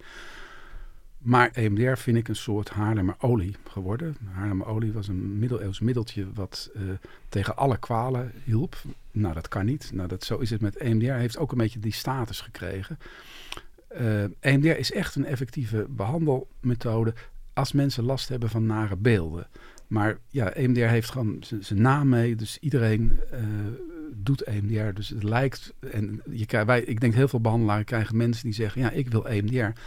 [1.18, 4.18] Maar EMDR vind ik een soort Haarlemmer olie geworden.
[4.32, 6.82] Haarlemmer olie was een middeleeuws middeltje wat eh,
[7.30, 8.76] tegen alle kwalen hielp.
[9.12, 9.90] Nou, dat kan niet.
[9.94, 11.12] Nou, dat, zo is het met EMDR.
[11.12, 12.98] Heeft ook een beetje die status gekregen.
[13.88, 17.14] Eh EMDR is echt een effectieve behandelmethode
[17.54, 19.48] als mensen last hebben van nare beelden.
[19.88, 22.36] Maar ja, EMDR heeft gewoon zijn naam mee.
[22.36, 23.40] Dus iedereen eh,
[24.14, 24.94] doet EMDR.
[24.94, 25.74] Dus het lijkt.
[25.92, 29.28] En je wij, ik denk heel veel behandelaren krijgen mensen die zeggen: Ja, ik wil
[29.28, 29.80] EMDR.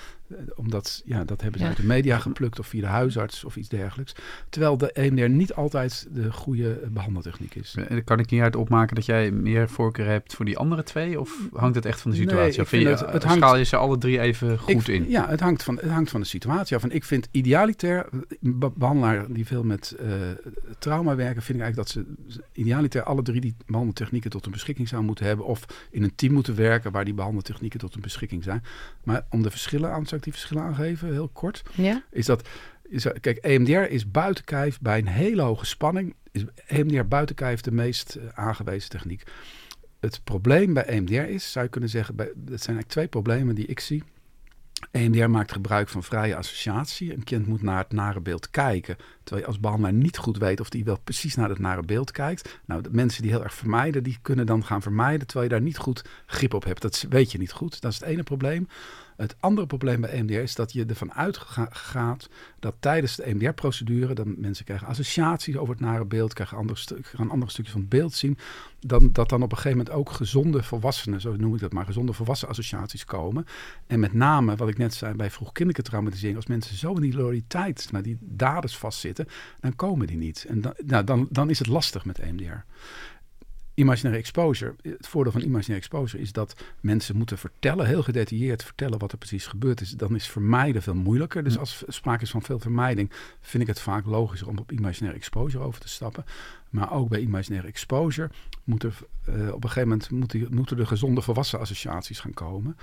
[0.55, 1.73] Omdat, ja, dat hebben ze Ja.
[1.73, 4.15] uit de media geplukt of via de huisarts of iets dergelijks.
[4.49, 7.75] Terwijl de EMDR niet altijd de goede behandeltechniek is.
[7.89, 11.21] Eh, Kan ik hieruit opmaken dat jij meer voorkeur hebt voor die andere twee?
[11.21, 12.55] Of hangt het echt van de Nee, situatie?
[12.55, 14.59] ik of vind vind je, het- het eh, hangt- schaal je ze alle drie even
[14.59, 15.09] goed Ik- in?
[15.11, 16.83] Ja, het hangt, van, het hangt van de situatie af.
[16.83, 18.07] En ik vind idealiter,
[18.43, 20.09] een be- behandelaar die veel met eh,
[20.79, 24.89] trauma werken, vind ik eigenlijk dat ze idealiter alle drie die behandeltechnieken tot hun beschikking
[24.89, 25.47] zouden moeten hebben.
[25.47, 28.63] Of in een team moeten werken waar die behandeltechnieken tot hun beschikking zijn.
[29.05, 31.63] Maar om de verschillen aan, zal ik die verschillen aangeven, heel kort.
[31.75, 32.05] ja?
[32.11, 32.49] Is dat,
[32.83, 36.15] is, kijk, EMDR is buiten kijf bij een hele hoge spanning.
[36.33, 39.23] Is EMDR buiten kijf de meest eh, aangewezen techniek.
[40.01, 43.55] Het probleem bij EMDR is, zou je kunnen zeggen, bij, dat zijn eigenlijk twee problemen
[43.55, 44.03] die ik zie.
[44.91, 47.13] EMDR maakt gebruik van vrije associatie.
[47.13, 48.97] Een kind moet naar het nare beeld kijken.
[49.31, 52.11] Terwijl je als behandelaar niet goed weet of die wel precies naar het nare beeld
[52.11, 52.61] kijkt.
[52.65, 55.27] Nou, de mensen die heel erg vermijden, die kunnen dan gaan vermijden.
[55.27, 56.83] Terwijl je daar niet goed grip op hebt.
[56.83, 57.81] Dat weet je niet goed.
[57.81, 58.69] Dat is het ene probleem.
[59.21, 64.35] Het andere probleem bij EMDR is dat je ervan uitgaat dat tijdens de EMDR-procedure, dan
[64.39, 67.91] mensen krijgen associaties over het nare beeld, krijgen andere, stu- gaan andere stukjes van het
[67.91, 68.39] beeld zien,
[68.79, 71.85] dan, dat dan op een gegeven moment ook gezonde volwassenen, zo noem ik dat maar,
[71.85, 73.47] gezonde volwassen associaties komen.
[73.87, 77.15] En met name, wat ik net zei, bij vroegkindelijke traumatisering, als mensen zo in die
[77.17, 79.20] loyaliteit naar die daders vastzitten,
[79.61, 80.45] dan komen die niet.
[80.49, 82.65] En dan, nou, dan, dan is het lastig met EMDR.
[83.75, 84.75] Imaginaire exposure.
[84.83, 89.19] Het voordeel van imaginaire exposure is dat mensen moeten vertellen, heel gedetailleerd vertellen wat er
[89.19, 89.91] precies gebeurd is.
[89.91, 91.45] Dan is vermijden veel moeilijker.
[91.45, 95.19] Dus als sprake is van veel vermijding, vind ik het vaak logischer om op imaginaire
[95.19, 96.25] exposure over te stappen.
[96.71, 98.31] Maar ook bij imaginaire exposure
[98.65, 102.77] moet er, eh, op een gegeven moment moeten, moeten er gezonde volwassen associaties gaan komen.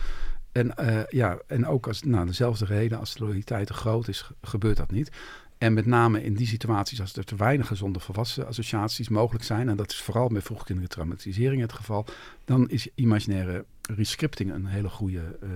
[0.52, 4.22] En, eh, ja, en ook als, nou, dezelfde reden, als de loyaliteit te groot is,
[4.22, 5.12] ge- gebeurt dat niet.
[5.58, 9.70] En met name in die situaties, als er te weinig gezonde volwassen associaties mogelijk zijn,
[9.70, 12.06] en dat is vooral bij vroegkindelijke traumatisering het geval,
[12.46, 13.66] dan is imaginaire
[13.96, 15.50] rescripting een hele goede, eh,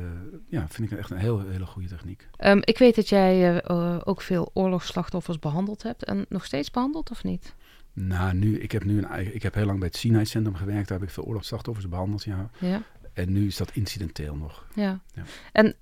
[0.48, 2.28] ja, vind ik echt een heel, hele goede techniek.
[2.38, 6.04] Ehm, ik weet dat jij eh, eh, ook veel oorlogsslachtoffers behandeld hebt.
[6.04, 7.56] En nog steeds behandeld of niet?
[7.94, 10.56] Nou, nu, ik heb nu een eigen, ik heb heel lang bij het Sinai Centrum
[10.56, 12.50] gewerkt, daar heb ik veel oorlogsslachtoffers behandeld, ja.
[12.60, 12.84] Ja.
[13.14, 14.66] En nu is dat incidenteel nog.
[14.76, 15.02] ja.
[15.14, 15.24] Ja.
[15.52, 15.76] En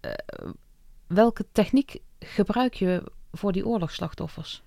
[1.08, 4.63] welke techniek gebruik je voor die oorlogsslachtoffers?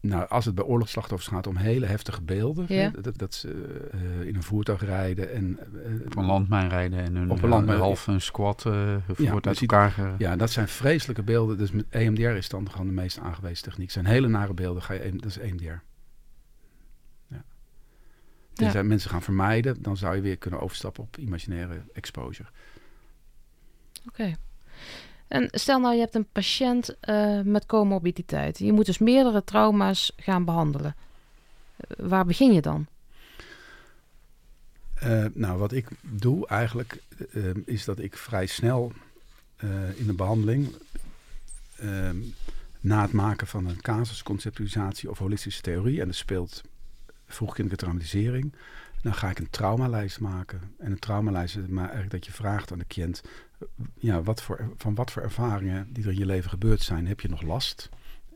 [0.00, 2.90] Nou, als het bij oorlogsslachtoffers gaat om hele heftige beelden, Ja.
[2.90, 3.50] hè, dat, dat ze
[3.92, 7.48] eh, in een voertuig rijden en eh, Op een landmijn rijden en hun, Op een
[7.48, 11.58] landmijn- eh, half een squat eh wordt je uit elkaar Ja, dat zijn vreselijke beelden.
[11.58, 13.90] Dus met EMDR is dan gewoon de meest aangewezen techniek.
[13.90, 15.64] zijn hele nare beelden, ga je, dat is EMDR.
[17.28, 17.44] Ja.
[18.52, 22.48] Tenzij mensen gaan vermijden, dan zou je weer kunnen overstappen op imaginaire exposure.
[24.08, 24.34] Oké.
[25.32, 28.58] En stel nou, je hebt een patiënt eh, met comorbiditeit.
[28.58, 30.94] Je moet dus meerdere trauma's gaan behandelen.
[31.76, 32.86] Eh, waar begin je dan?
[34.94, 37.02] Eh, nou, wat ik doe eigenlijk,
[37.64, 38.92] is dat ik vrij snel
[39.94, 40.74] in de behandeling,
[41.76, 42.10] eh,
[42.80, 46.62] na het maken van een casusconceptualisatie of holistische theorie, en er speelt
[47.26, 48.52] vroegkindelijke traumatisering,
[49.02, 50.60] dan ga ik een traumalijst maken.
[50.78, 53.22] En een traumalijst is maar eigenlijk dat je vraagt aan de cliënt,
[53.94, 57.20] ja, wat voor, van wat voor ervaringen die er in je leven gebeurd zijn, heb
[57.20, 57.90] je nog last?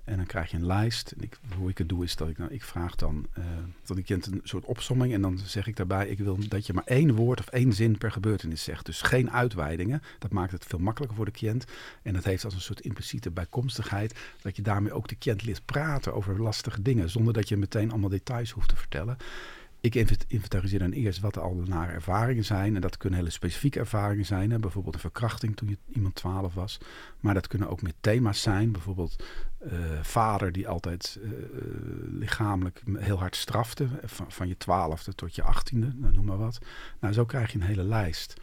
[0.06, 1.10] En dan krijg je een lijst.
[1.10, 3.44] En hoe ik het doe is dat ik, nou, ik vraag dan eh
[3.84, 5.12] dat ik een soort opsomming.
[5.12, 7.98] En dan zeg ik daarbij, ik wil dat je maar één woord of één zin
[7.98, 8.86] per gebeurtenis zegt.
[8.86, 10.02] Dus geen uitweidingen.
[10.18, 11.64] Dat maakt het veel makkelijker voor de cliënt.
[12.02, 14.18] En dat heeft als een soort impliciete bijkomstigheid.
[14.42, 17.10] Dat je daarmee ook de cliënt leert praten over lastige dingen.
[17.10, 19.16] Zonder dat je meteen allemaal details hoeft te vertellen.
[19.80, 22.74] Ik invent- inventariseer dan eerst wat er al nare ervaringen zijn.
[22.74, 24.50] En dat kunnen hele specifieke ervaringen zijn.
[24.50, 24.58] Hè.
[24.58, 26.78] Bijvoorbeeld een verkrachting toen je iemand 12 was.
[27.20, 28.72] Maar dat kunnen ook meer thema's zijn.
[28.72, 29.24] Bijvoorbeeld
[29.58, 31.30] eh, vader die altijd eh,
[32.10, 33.84] lichamelijk heel hard strafte.
[33.84, 36.58] eh, Van, van je twaalfde tot je achttiende, nou, noem maar wat.
[37.00, 38.34] Nou, zo krijg je een hele lijst.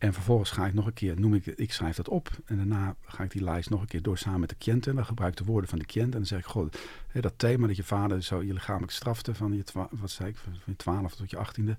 [0.00, 2.30] En vervolgens ga ik nog een keer, noem ik, ik schrijf dat op.
[2.44, 4.86] En daarna ga ik die lijst nog een keer door samen met de cliënt.
[4.86, 6.06] En dan gebruik ik de woorden van de cliënt.
[6.12, 6.68] En dan zeg ik, goh,
[7.06, 10.28] hè, dat thema dat je vader zo je lichamelijk strafte van je, twa- wat zei
[10.28, 11.76] ik, van je 12 tot je 18e.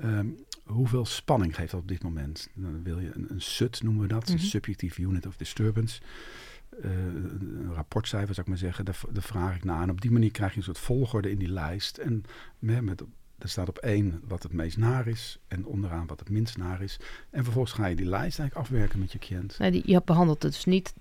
[0.00, 0.26] ehm,
[0.64, 2.48] hoeveel spanning geeft dat op dit moment?
[2.54, 4.32] Dan wil je een, een SUT noemen we dat, Mhm.
[4.32, 6.00] een Subjective Unit of Disturbance.
[6.82, 9.82] Eh, een rapportcijfer zou ik maar zeggen, daar, daar vraag ik naar.
[9.82, 11.96] En op die manier krijg je een soort volgorde in die lijst.
[11.98, 12.24] En
[12.58, 13.02] met, met,
[13.38, 16.82] er staat op één wat het meest naar is en onderaan wat het minst naar
[16.82, 16.98] is.
[17.30, 19.58] En vervolgens ga je die lijst eigenlijk afwerken met je cliënt.
[19.58, 20.94] Nee, die, je behandelt dus niet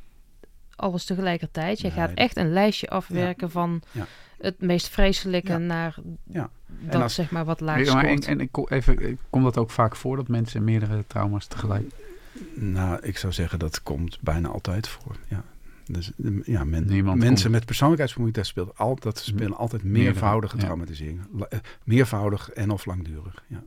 [0.75, 1.77] alles tegelijkertijd.
[1.77, 4.05] Je Nee, gaat echt een lijstje afwerken van Ja.
[4.37, 5.57] het meest vreselijke Ja.
[5.57, 6.49] naar Ja.
[6.67, 9.57] dat als- zeg maar wat laag Ja, maar en, en ik kom even, komt dat
[9.57, 11.91] ook vaak voor dat mensen meerdere trauma's tegelijk...
[12.55, 15.15] Nou, ik zou zeggen dat komt bijna altijd voor.
[15.27, 15.43] Ja.
[15.87, 21.27] Dus eh, ja, men- mensen komt- met persoonlijkheidsvermoeidheid speelt al, dat spelen altijd meervoudige traumatiseringen.
[21.49, 23.43] Eh, meervoudig en of langdurig.
[23.47, 23.63] Ja.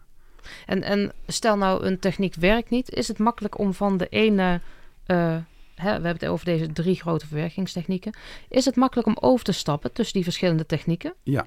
[0.67, 4.61] En, en stel nou een techniek werkt niet, is het makkelijk om van de ene,
[5.07, 5.37] eh,
[5.75, 8.13] hè, we hebben het over deze drie grote verwerkingstechnieken,
[8.49, 11.15] is het makkelijk om over te stappen tussen die verschillende technieken?
[11.23, 11.47] Ja.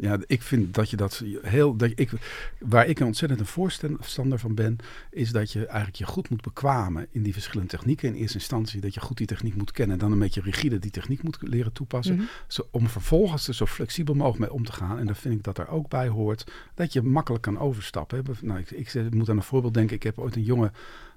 [0.00, 1.76] Ja, ik vind dat je dat heel.
[1.76, 2.10] Dat ik,
[2.58, 4.78] waar ik een ontzettend een voorstander van ben,
[5.10, 8.08] is dat je eigenlijk je goed moet bekwamen in die verschillende technieken.
[8.08, 10.78] In eerste instantie dat je goed die techniek moet kennen en dan een beetje rigide
[10.78, 12.14] die techniek moet leren toepassen.
[12.14, 12.24] Mhm.
[12.46, 14.98] Zo, om vervolgens er zo flexibel mogelijk mee om te gaan.
[14.98, 18.24] En dan vind ik dat er ook bij hoort dat je makkelijk kan overstappen.
[18.40, 19.96] Nou, ik, ik moet aan een voorbeeld denken.
[19.96, 20.72] Ik heb ooit een jongen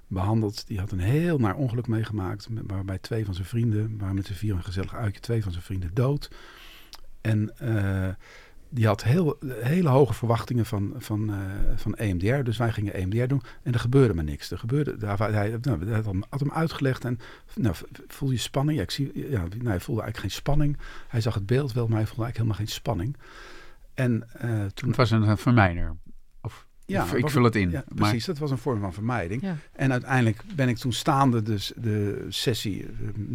[0.06, 0.66] behandeld.
[0.66, 2.48] Die had een heel naar ongeluk meegemaakt.
[2.66, 5.64] Waarbij twee van zijn vrienden, waren met z'n vier een gezellig uitje, twee van zijn
[5.64, 6.30] vrienden dood.
[7.20, 8.08] En eh,
[8.70, 11.36] die had heel, hele hoge verwachtingen van, van, eh,
[11.76, 12.42] van EMDR.
[12.42, 13.42] Dus wij gingen EMDR doen.
[13.62, 14.50] En er gebeurde maar niks.
[14.50, 17.04] Er gebeurde, daar, hij, nou, hij had, hem, had hem uitgelegd.
[17.04, 17.18] En
[17.54, 17.74] nou,
[18.06, 18.78] voel je spanning?
[18.78, 20.78] Ja, ik zie, ja, nou, hij voelde eigenlijk geen spanning.
[21.08, 23.16] Hij zag het beeld wel, maar hij voelde eigenlijk helemaal geen spanning.
[23.94, 24.88] En eh, toen...
[24.88, 25.96] Het was een vermijder.
[26.90, 27.70] Ja, ik, vul het in.
[27.70, 29.42] Ja, maar precies, dat was een vorm van vermijding.
[29.42, 29.56] Ja.
[29.72, 32.86] En uiteindelijk ben ik toen staande dus de sessie,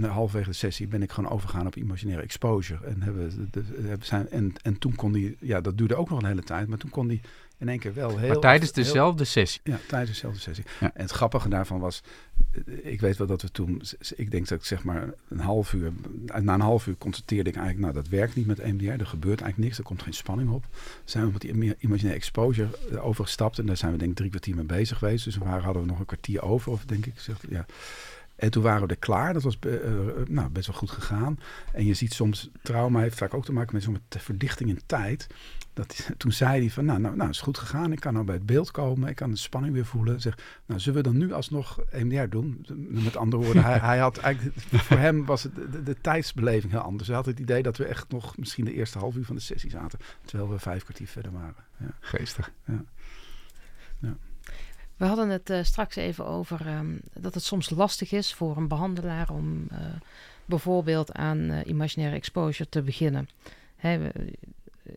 [0.01, 2.85] eh, halverwege de sessie, ben ik gewoon overgegaan op imaginaire exposure.
[2.85, 6.21] En, hebben, we de, zijn, en, en toen kon die, ja, dat duurde ook nog
[6.21, 7.21] een hele tijd, maar toen kon die
[7.57, 8.27] in één keer wel heel...
[8.27, 9.61] maar tijdens dezelfde sessie.
[9.63, 10.65] ja, tijdens dezelfde sessie.
[10.79, 10.91] Ja.
[10.93, 12.03] En het grappige daarvan was,
[12.51, 13.81] eh, ik weet wel dat we toen,
[14.15, 15.91] ik denk dat ik zeg maar een half uur,
[16.41, 19.41] na een half uur constateerde ik eigenlijk, nou dat werkt niet met EMDR, er gebeurt
[19.41, 20.65] eigenlijk niks, er komt geen spanning op.
[21.03, 24.17] Zijn we met die ima- imaginaire exposure eh, overgestapt en daar zijn we denk ik
[24.17, 25.25] drie kwartier mee bezig geweest.
[25.25, 27.19] Dus we waren, hadden we nog een kwartier over, of denk ik.
[27.19, 27.65] Zeg, ja.
[28.35, 29.33] En toen waren we er klaar.
[29.33, 29.71] Dat was eh,
[30.27, 31.39] nou, best wel goed gegaan.
[31.73, 35.27] En je ziet soms, trauma heeft vaak ook te maken met zo'n verdichting in tijd.
[35.75, 37.91] Dat, toen zei hij van, nou, nou, nou, is goed gegaan.
[37.91, 39.09] Ik kan nou bij het beeld komen.
[39.09, 40.21] Ik kan de spanning weer voelen.
[40.21, 42.65] Zeg, nou, zullen we dan nu alsnog EMDR doen?
[42.77, 46.71] Met andere woorden, hij, hij had eigenlijk, voor hem was het de, de, de tijdsbeleving
[46.71, 47.07] heel anders.
[47.07, 49.41] Hij had het idee dat we echt nog misschien de eerste half uur van de
[49.41, 49.99] sessie zaten.
[50.25, 51.63] Terwijl we vijf kwartier verder waren.
[51.77, 51.93] Ja.
[51.99, 52.51] Geestig.
[54.97, 58.67] We hadden het eh, straks even over ehm, dat het soms lastig is voor een
[58.67, 59.77] behandelaar om eh,
[60.45, 63.29] bijvoorbeeld aan eh, imaginaire exposure te beginnen.
[63.81, 64.33] We-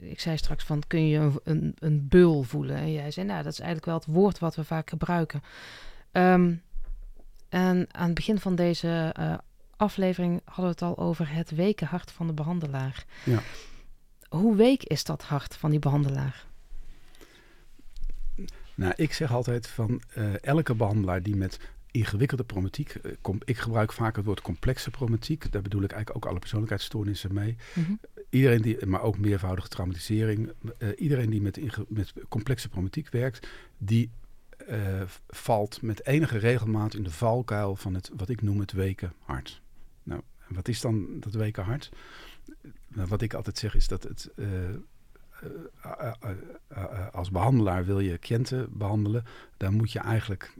[0.01, 2.77] ik zei straks van, kun je een, een, een beul voelen?
[2.77, 5.43] En jij zei, nou, dat is eigenlijk wel het woord wat we vaak gebruiken.
[6.13, 6.55] Ehm,
[7.49, 9.39] en aan het begin van deze eh,
[9.77, 13.05] aflevering hadden we het al over het weken hart van de behandelaar.
[13.25, 13.43] Ja.
[14.29, 16.47] Hoe week is dat hart van die behandelaar?
[18.75, 21.59] Nou, ik zeg altijd van eh, elke behandelaar die met
[21.91, 26.31] ingewikkelde problematiek, eh, ik gebruik vaak het woord complexe problematiek, daar bedoel ik eigenlijk ook
[26.31, 27.57] alle persoonlijkheidsstoornissen mee.
[27.75, 27.93] Mhm.
[28.31, 34.11] Iedereen die, maar ook meervoudige traumatisering, eh, iedereen die met, met complexe problematiek werkt, die
[34.67, 39.13] eh, valt met enige regelmaat in de valkuil van het, wat ik noem het weken
[39.19, 39.63] hart.
[40.03, 41.91] Nou, wat is dan dat weken hart?
[42.89, 44.47] Nou, wat ik altijd zeg is dat het, eh,
[47.13, 49.25] als behandelaar wil je cliënten behandelen,
[49.57, 50.55] dan moet je eigenlijk,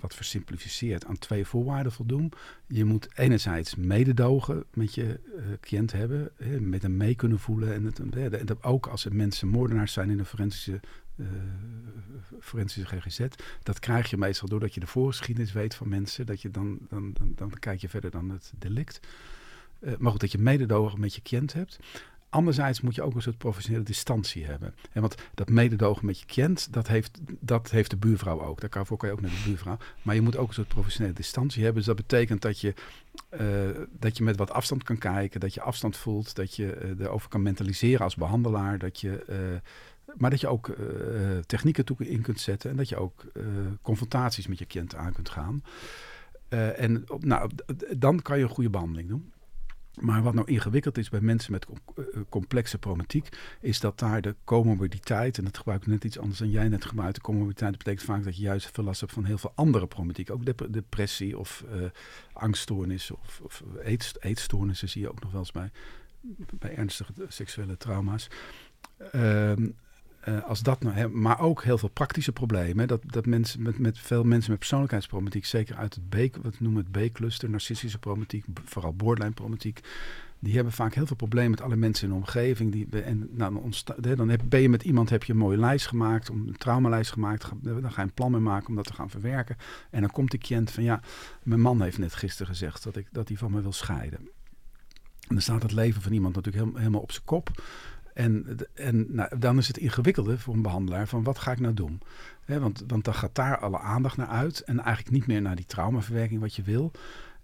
[0.00, 2.32] wat versimplificeerd, aan twee voorwaarden voldoen.
[2.66, 7.74] Je moet enerzijds mededogen met je eh, cliënt hebben, hè, met hem mee kunnen voelen.
[7.74, 10.80] En, het, hè, en ook als er mensen moordenaars zijn in de forensische,
[11.16, 11.26] eh,
[12.40, 13.26] forensische GGZ.
[13.62, 16.26] Dat krijg je meestal doordat je de voorgeschiedenis weet van mensen.
[16.26, 19.00] Dat je dan, dan, dan, dan kijk je verder dan het delict.
[19.80, 21.78] Eh, maar goed, dat je mededogen met je cliënt hebt.
[22.32, 24.74] Anderzijds moet je ook een soort professionele distantie hebben.
[24.92, 28.70] En want dat mededogen met je cliënt, dat heeft, dat heeft de buurvrouw ook.
[28.70, 29.76] Daarvoor kan je ook naar de buurvrouw.
[30.02, 31.84] Maar je moet ook een soort professionele distantie hebben.
[31.84, 32.74] Dus dat betekent dat je,
[33.28, 33.46] eh,
[33.98, 37.28] dat je met wat afstand kan kijken, dat je afstand voelt, dat je eh, erover
[37.28, 38.78] kan mentaliseren als behandelaar.
[38.78, 40.76] Dat je, eh, maar dat je ook
[41.46, 43.24] technieken toe in kunt zetten en dat je ook
[43.82, 45.62] confrontaties met je cliënt aan kunt gaan.
[46.76, 47.50] En nou,
[47.96, 49.32] dan kan je een goede behandeling doen.
[50.00, 53.28] Maar wat nou ingewikkeld is bij mensen met com- eh, complexe problematiek,
[53.60, 56.84] is dat daar de comorbiditeit, en dat gebruik ik net iets anders dan jij net
[56.84, 60.30] gebruikte, comorbiditeit betekent vaak dat je juist veel last hebt van heel veel andere problematiek.
[60.30, 61.80] Ook dep- depressie of eh,
[62.32, 65.70] angststoornissen of, of eet, eetstoornissen zie je ook nog wel eens bij,
[66.58, 68.28] bij ernstige seksuele trauma's.
[69.12, 69.68] Ehm,
[70.22, 72.88] eh, als dat nou, hè, maar ook heel veel praktische problemen.
[72.88, 76.86] Dat, dat mensen met, met veel mensen met persoonlijkheidsproblematiek, zeker uit het B, wat noemen
[76.90, 79.80] het B-cluster, narcistische problematiek, vooral borderline problematiek,
[80.42, 82.72] die hebben vaak heel veel problemen met alle mensen in de omgeving.
[82.72, 83.72] Die, en nou,
[84.16, 87.48] dan, heb, ben je met iemand, heb je een mooie lijst gemaakt, een traumelijst gemaakt.
[87.60, 89.56] Dan ga je een plan mee maken om dat te gaan verwerken.
[89.90, 91.00] En dan komt de cliënt van ja,
[91.42, 94.18] mijn man heeft net gisteren gezegd dat, ik, dat hij van me wil scheiden.
[94.18, 97.62] En dan staat het leven van iemand natuurlijk helemaal op zijn kop.
[98.14, 101.74] En, en nou, dan is het ingewikkelde voor een behandelaar van wat ga ik nou
[101.74, 102.00] doen?
[102.46, 105.66] Want, want dan gaat daar alle aandacht naar uit en eigenlijk niet meer naar die
[105.66, 106.92] traumaverwerking wat je wil.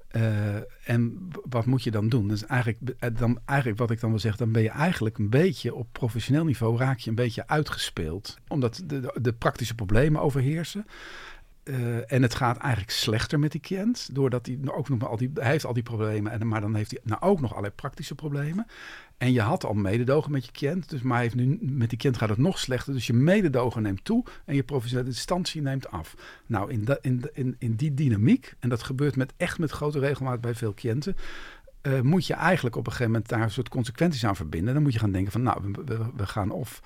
[0.09, 2.29] Eh, en wat moet je dan doen?
[2.29, 5.31] Dus eigenlijk, eh, dan, eigenlijk wat ik dan wil zeggen, dan ben je eigenlijk een
[5.31, 8.39] beetje op professioneel niveau raak je een beetje uitgespeeld.
[8.49, 10.87] Omdat de, de, praktische problemen overheersen.
[11.63, 14.15] Eh, en het gaat eigenlijk slechter met die cliënt.
[14.15, 16.33] Doordat hij ook nog al die, hij heeft al die problemen.
[16.33, 18.67] En, maar dan heeft hij nou ook nog allerlei praktische problemen.
[19.19, 20.89] En je had al mededogen met je cliënt.
[20.89, 22.93] Dus maar heeft nu, met die cliënt gaat het nog slechter.
[22.93, 24.25] Dus je mededogen neemt toe.
[24.45, 26.15] En je professionele distantie neemt af.
[26.47, 28.55] Nou, in, da, in, in, in die dynamiek.
[28.59, 31.17] En dat gebeurt met, echt met grote regelmaat bij veel cliënten.
[31.81, 34.75] eh, moet je eigenlijk op een gegeven moment daar een soort consequenties aan verbinden.
[34.75, 35.73] Dan moet je gaan denken van nou,
[36.17, 36.83] we gaan of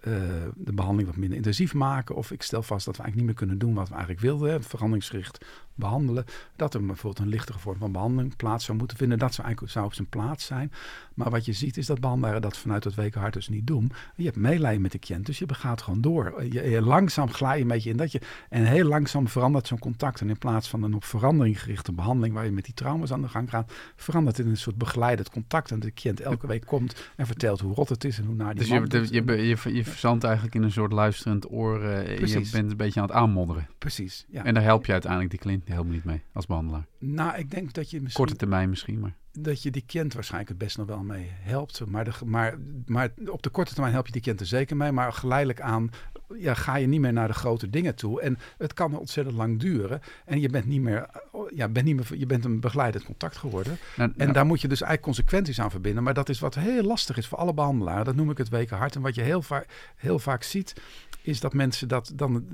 [0.00, 0.12] eh,
[0.54, 2.14] de behandeling wat minder intensief maken.
[2.14, 4.50] Of ik stel vast dat we eigenlijk niet meer kunnen doen wat we eigenlijk wilden.
[4.50, 6.24] Hè, veranderingsgericht behandelen.
[6.56, 9.18] Dat er bijvoorbeeld een lichtere vorm van behandeling plaats zou moeten vinden.
[9.18, 10.72] Dat zou eigenlijk zou op zijn plaats zijn.
[11.14, 13.92] Maar wat je ziet is dat behandelaren dat vanuit het wekenhart dus niet doen.
[14.16, 16.44] Je hebt meelijden met de cliënt, dus je begaat gewoon door.
[16.44, 18.20] Je, je langzaam glij je een beetje in dat je...
[18.48, 20.20] En heel langzaam verandert zo'n contact.
[20.20, 22.34] En in plaats van een op verandering gerichte behandeling...
[22.34, 23.72] waar je met die trauma's aan de gang gaat...
[23.96, 25.70] verandert het in een soort begeleidend contact.
[25.70, 28.18] En de cliënt elke week komt en vertelt hoe rot het is...
[28.18, 30.92] en hoe naar die Dus man je, je, je, je verzandt eigenlijk in een soort
[30.92, 31.82] luisterend oor.
[31.82, 33.68] eh, je bent een beetje aan het aanmodderen.
[33.78, 34.44] Precies, ja.
[34.44, 36.86] En daar help je uiteindelijk die cliënt helemaal niet mee als behandelaar.
[36.98, 38.24] Nou, ik denk dat je misschien...
[38.24, 39.16] Korte termijn misschien, maar...
[39.38, 41.86] dat je die cliënt waarschijnlijk het best nog wel mee helpt.
[41.86, 44.92] Maar, de, maar, maar op de korte termijn help je die cliënt er zeker mee.
[44.92, 45.90] Maar geleidelijk aan
[46.36, 48.20] ja, ga je niet meer naar de grote dingen toe.
[48.20, 50.00] En het kan ontzettend lang duren.
[50.24, 51.06] En je bent niet meer,
[51.54, 53.78] ja, bent niet meer je bent een begeleidend contact geworden.
[53.96, 56.02] Nou, En nou, daar moet je dus eigenlijk consequenties aan verbinden.
[56.02, 58.04] Maar dat is wat heel lastig is voor alle behandelaren.
[58.04, 58.94] Dat noem ik het weken hart.
[58.94, 59.66] En wat je heel, vaak
[59.96, 60.74] heel vaak ziet,
[61.22, 62.46] is dat mensen dat dan.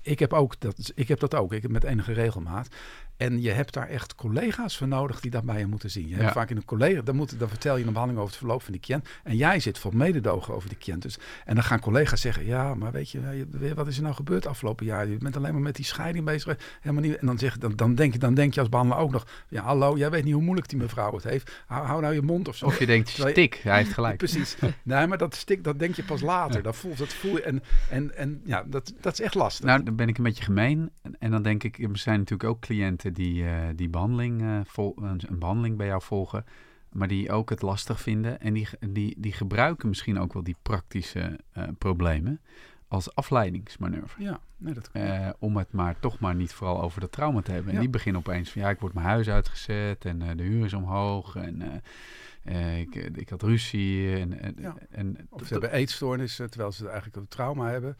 [0.00, 1.52] Ik heb ook dat, ik heb dat ook.
[1.52, 2.68] Ik heb met enige regelmaat.
[3.16, 6.08] En je hebt daar echt collega's voor nodig die dat bij je moeten zien.
[6.08, 8.38] Je hebt vaak in een collega, dan, moet, dan vertel je een behandeling over het
[8.44, 9.08] verloop van die cliënt.
[9.24, 11.02] En jij zit vol mededogen over die cliënt.
[11.02, 14.14] Dus, en dan gaan collega's zeggen: Ja, maar weet je, je- wat is er nou
[14.14, 15.08] gebeurd afgelopen jaar?
[15.08, 16.58] Je bent alleen maar met die scheiding bezig.
[16.80, 17.16] Helemaal niet.
[17.16, 19.62] En dan, zeg, dan, dan, denk, je, dan denk je als behandelaar ook nog: Ja,
[19.62, 21.62] hallo, jij weet niet hoe moeilijk die mevrouw het heeft.
[21.66, 22.66] Hou, hou nou je mond of zo.
[22.66, 24.16] Of je denkt, stik, hij heeft gelijk.
[24.26, 24.56] Precies.
[24.82, 26.62] Nee, maar dat stik, dat denk je pas later.
[26.62, 27.42] Dat voelt, dat voel je.
[27.42, 29.64] En, en, en ja, dat, dat is echt lastig.
[29.64, 30.90] Nou, dan ben ik een beetje gemeen.
[31.02, 34.60] En, en dan denk ik, er zijn natuurlijk ook cliënten die, eh, die behandeling, eh,
[34.64, 36.44] vol, een, een behandeling bij jou volgen.
[36.92, 38.40] Maar die ook het lastig vinden.
[38.40, 42.40] En die, die, die gebruiken misschien ook wel die praktische eh, problemen
[42.88, 44.22] als afleidingsmanoeuvre.
[44.22, 45.02] ja, nee, dat kan.
[45.02, 47.74] Eh, om het maar toch maar niet vooral over dat trauma te hebben.
[47.74, 50.64] En die beginnen opeens van ja, ik word mijn huis uitgezet en eh, de huur
[50.64, 51.82] is omhoog en
[52.78, 54.16] ik, ik had ruzie.
[54.16, 54.74] En, en, Ja.
[54.90, 57.96] en, Of ze hebben eetstoornissen terwijl ze eigenlijk een trauma hebben.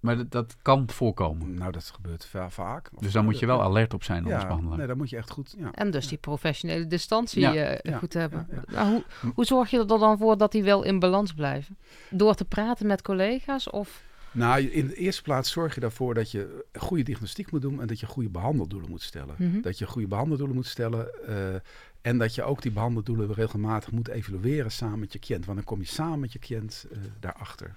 [0.00, 1.54] Maar dat, dat kan voorkomen.
[1.54, 2.88] Nou, dat gebeurt va- vaak.
[2.94, 4.78] Of- Dus daar moet je wel alert op zijn als ja, behandelaar.
[4.78, 5.54] nee, dan moet je echt goed.
[5.58, 5.72] Ja.
[5.72, 8.48] En dus die professionele distantie Ja, eh, ja, goed hebben.
[8.50, 11.78] ja, Nou, hoe, hoe zorg je er dan voor dat die wel in balans blijven?
[12.10, 14.06] Door te praten met collega's of...
[14.30, 17.86] Nou, in de eerste plaats zorg je ervoor dat je goede diagnostiek moet doen en
[17.86, 19.34] dat je goede behandeldoelen moet stellen.
[19.38, 19.60] Mhm.
[19.60, 21.26] Dat je goede behandeldoelen moet stellen.
[21.26, 21.60] eh,
[22.00, 25.44] en dat je ook die behandeldoelen regelmatig moet evalueren samen met je cliënt.
[25.44, 27.74] Want dan kom je samen met je cliënt eh, daarachter.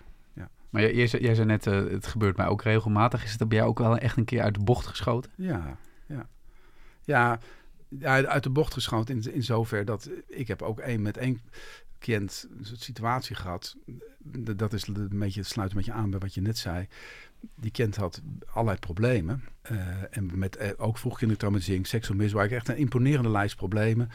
[0.71, 3.23] Maar jij, jij, zei, net, eh, het gebeurt mij ook regelmatig.
[3.23, 5.31] Is het bij jou ook wel echt een keer uit de bocht geschoten?
[5.35, 7.39] Ja, ja.
[7.99, 11.41] Ja, uit de bocht geschoten in, in zover dat ik heb ook één met één
[11.99, 13.75] cliënt een situatie gehad.
[14.55, 16.87] Dat is een beetje, het sluit een beetje aan bij wat je net zei.
[17.55, 18.21] Die cliënt had
[18.53, 19.43] allerlei problemen.
[19.61, 22.51] eh, en met eh, ook vroegkindertraumatisering, seksueel misbruik.
[22.51, 24.09] Echt een imponerende lijst problemen.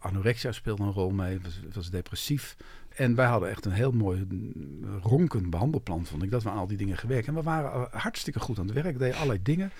[0.00, 1.40] Anorexia speelde een rol mee.
[1.40, 2.56] Was, was depressief.
[2.96, 6.30] En wij hadden echt een heel mooi mm, ronkend behandelplan, vond ik.
[6.30, 7.26] Dat we aan al die dingen gewerkt.
[7.26, 8.98] En we waren eh, hartstikke goed aan het werk.
[8.98, 9.70] Deden allerlei dingen.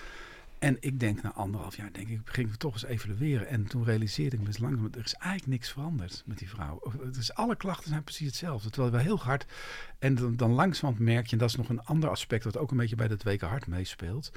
[0.59, 3.47] En ik denk na anderhalf jaar, denk ik, ging ik toch eens evalueren.
[3.47, 6.81] En toen realiseerde ik me langzaam, er is eigenlijk niks veranderd met die vrouw.
[7.11, 8.69] Dus alle klachten zijn precies hetzelfde.
[8.69, 9.45] Terwijl we heel hard,
[9.99, 12.77] en dan, langzamerhand merk je, en dat is nog een ander aspect dat ook een
[12.77, 14.31] beetje bij het weken hart meespeelt.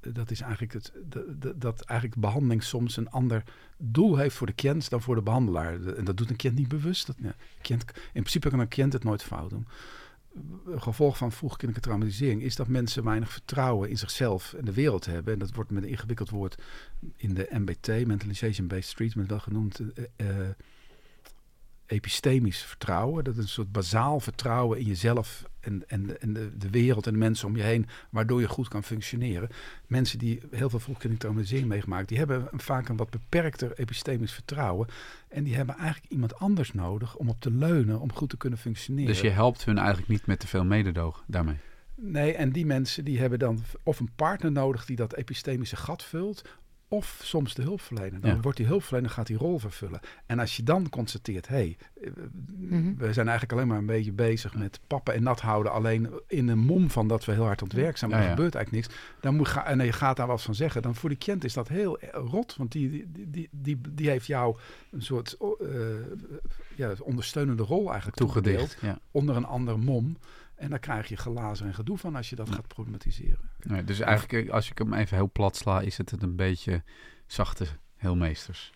[0.00, 0.92] Dat is eigenlijk het,
[1.56, 3.42] dat eigenlijk behandeling soms een ander
[3.78, 5.82] doel heeft voor de cliënt dan voor de behandelaar.
[5.82, 7.06] En dat doet een cliënt niet bewust.
[7.06, 9.66] Dat, ja, cliënt, in principe kan een cliënt het nooit fout doen
[10.76, 15.32] gevolg van vroegkindelijke traumatisering is dat mensen weinig vertrouwen in zichzelf en de wereld hebben.
[15.32, 16.62] En dat wordt met een ingewikkeld woord
[17.16, 19.80] in de MBT, Mentalization-Based Treatment, wel genoemd.
[20.16, 20.26] Uh,
[21.86, 23.24] epistemisch vertrouwen.
[23.24, 27.12] Dat is een soort bazaal vertrouwen in jezelf en, en, en de, de wereld en
[27.12, 29.48] de mensen om je heen, waardoor je goed kan functioneren.
[29.86, 34.88] Mensen die heel veel vroegkindelijk traumatisering meegemaakt, die hebben vaak een wat beperkter epistemisch vertrouwen.
[35.28, 38.58] En die hebben eigenlijk iemand anders nodig om op te leunen, om goed te kunnen
[38.58, 39.12] functioneren.
[39.12, 41.56] Dus je helpt hun eigenlijk niet met te veel mededoog daarmee?
[41.94, 46.04] Nee, en die mensen die hebben dan of een partner nodig die dat epistemische gat
[46.04, 46.44] vult,
[46.88, 48.20] of soms de hulpverlener.
[48.20, 50.00] Dan wordt die hulpverlener gaat die rol vervullen.
[50.26, 52.10] En als je dan constateert, hé, hey, eh,
[52.56, 52.94] mhm.
[52.96, 56.48] we zijn eigenlijk alleen maar een beetje bezig met pappen en nat houden, alleen in
[56.48, 58.86] een mom van dat we heel hard aan het werk zijn, maar er gebeurt eigenlijk
[58.86, 59.00] niks.
[59.20, 60.82] Dan moet ga, en je gaat daar wat van zeggen.
[60.82, 64.56] Dan voor die cliënt is dat heel rot, want die, die, die, die, heeft jou
[64.90, 65.68] een soort uh,
[66.74, 68.76] ja, ondersteunende rol eigenlijk toegedeeld,
[69.10, 70.16] onder een andere mom.
[70.56, 73.50] En dan krijg je glazen en gedoe van als je dat gaat problematiseren.
[73.62, 76.82] Nee, dus eigenlijk, als ik hem even heel plat sla, is het een beetje
[77.26, 78.72] zachte heelmeesters.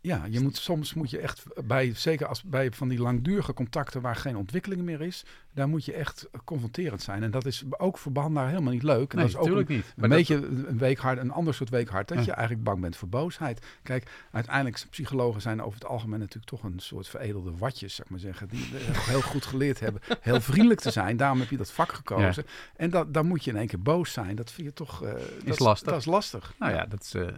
[0.00, 4.00] Ja, je moet, soms moet je echt bij, zeker als bij van die langdurige contacten
[4.00, 5.24] waar geen ontwikkeling meer is,
[5.54, 7.22] daar moet je echt confronterend zijn.
[7.22, 9.12] En dat is ook voor behandelaar helemaal niet leuk.
[9.12, 9.94] En nee, dat is ook een, niet.
[9.96, 13.66] een beetje een weekhard, een ander soort weekhard, dat je eigenlijk bang bent voor boosheid.
[13.82, 18.18] Kijk, uiteindelijk, psychologen zijn over het algemeen natuurlijk toch een soort veredelde watjes, zeg maar
[18.18, 21.16] zeggen, die heel goed geleerd hebben heel vriendelijk te zijn.
[21.16, 22.44] Daarom heb je dat vak gekozen.
[22.76, 24.36] En dat, dan moet je in één keer boos zijn.
[24.36, 25.04] Dat vind je toch...
[25.04, 25.12] Uh,
[25.44, 25.90] is lastig.
[25.90, 26.54] Dat is lastig.
[26.58, 27.28] Nou ja, dat is, uh,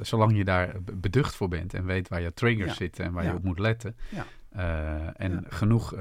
[0.00, 3.34] zolang je daar beducht voor bent en weet waar je triggers zitten en waar je
[3.34, 3.96] op moet letten.
[5.16, 5.94] en genoeg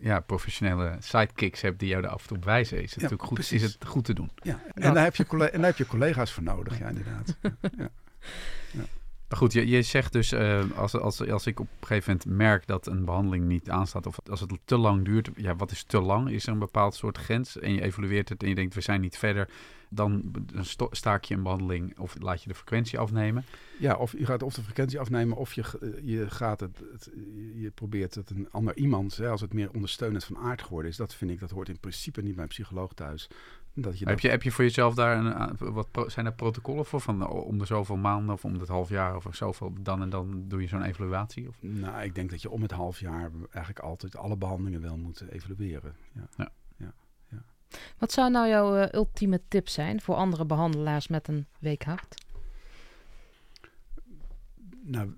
[0.00, 3.52] ja, professionele sidekicks hebt die jou er af en toe wijzen, is het natuurlijk goed,
[3.52, 4.30] is het goed te doen.
[4.42, 7.36] Ja, en, daar heb je en daar heb je collega's voor nodig, ja, inderdaad.
[7.76, 7.90] ja.
[9.28, 12.38] Maar goed, je, je zegt dus, uh, als, als, als ik op een gegeven moment
[12.38, 15.82] merk dat een behandeling niet aanstaat, of als het te lang duurt, ja, wat is
[15.82, 16.30] te lang?
[16.30, 17.58] Is er een bepaald soort grens?
[17.58, 19.48] En je evalueert het en je denkt, we zijn niet verder
[19.90, 20.32] dan
[20.90, 23.44] staak je een behandeling of laat je de frequentie afnemen.
[23.78, 25.64] Ja, of je gaat of de frequentie afnemen of je,
[26.02, 27.10] je, gaat het, het
[27.54, 30.96] je probeert het een ander iemand, hè, als het meer ondersteunend van aard geworden is.
[30.96, 33.28] Dat vind ik, dat hoort in principe niet bij een psycholoog thuis.
[33.82, 36.86] Dat je heb, je, heb je voor jezelf daar een, eh, wat zijn er protocollen
[36.86, 37.00] voor?
[37.00, 40.10] Van eh, om de zoveel maanden of om het half jaar of zoveel dan en
[40.10, 41.48] dan doe je zo'n evaluatie?
[41.48, 41.56] Of?
[41.60, 45.24] Nou, ik denk dat je om het half jaar eigenlijk altijd alle behandelingen wel moet
[45.30, 45.96] evalueren.
[46.12, 46.28] Ja.
[46.36, 46.52] ja.
[47.98, 52.26] Wat zou nou jouw uh, ultieme tip zijn voor andere behandelaars met een week hart?
[54.82, 55.14] Nou,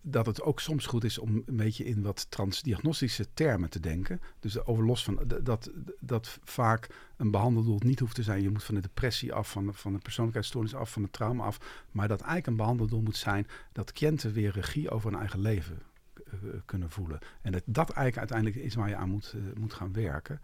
[0.00, 4.20] dat het ook soms goed is om een beetje in wat transdiagnostische termen te denken.
[4.40, 5.70] Dus over los van dat,
[6.00, 8.42] dat vaak een behandeldoel niet hoeft te zijn.
[8.42, 11.86] Je moet van de depressie af, van, van de persoonlijkheidsstoornis af, van het trauma af.
[11.90, 15.82] Maar dat eigenlijk een behandeldoel moet zijn dat cliënten weer regie over hun eigen leven
[16.16, 17.18] uh, kunnen voelen.
[17.42, 20.40] En dat dat eigenlijk uiteindelijk is waar je aan moet, uh, moet gaan werken.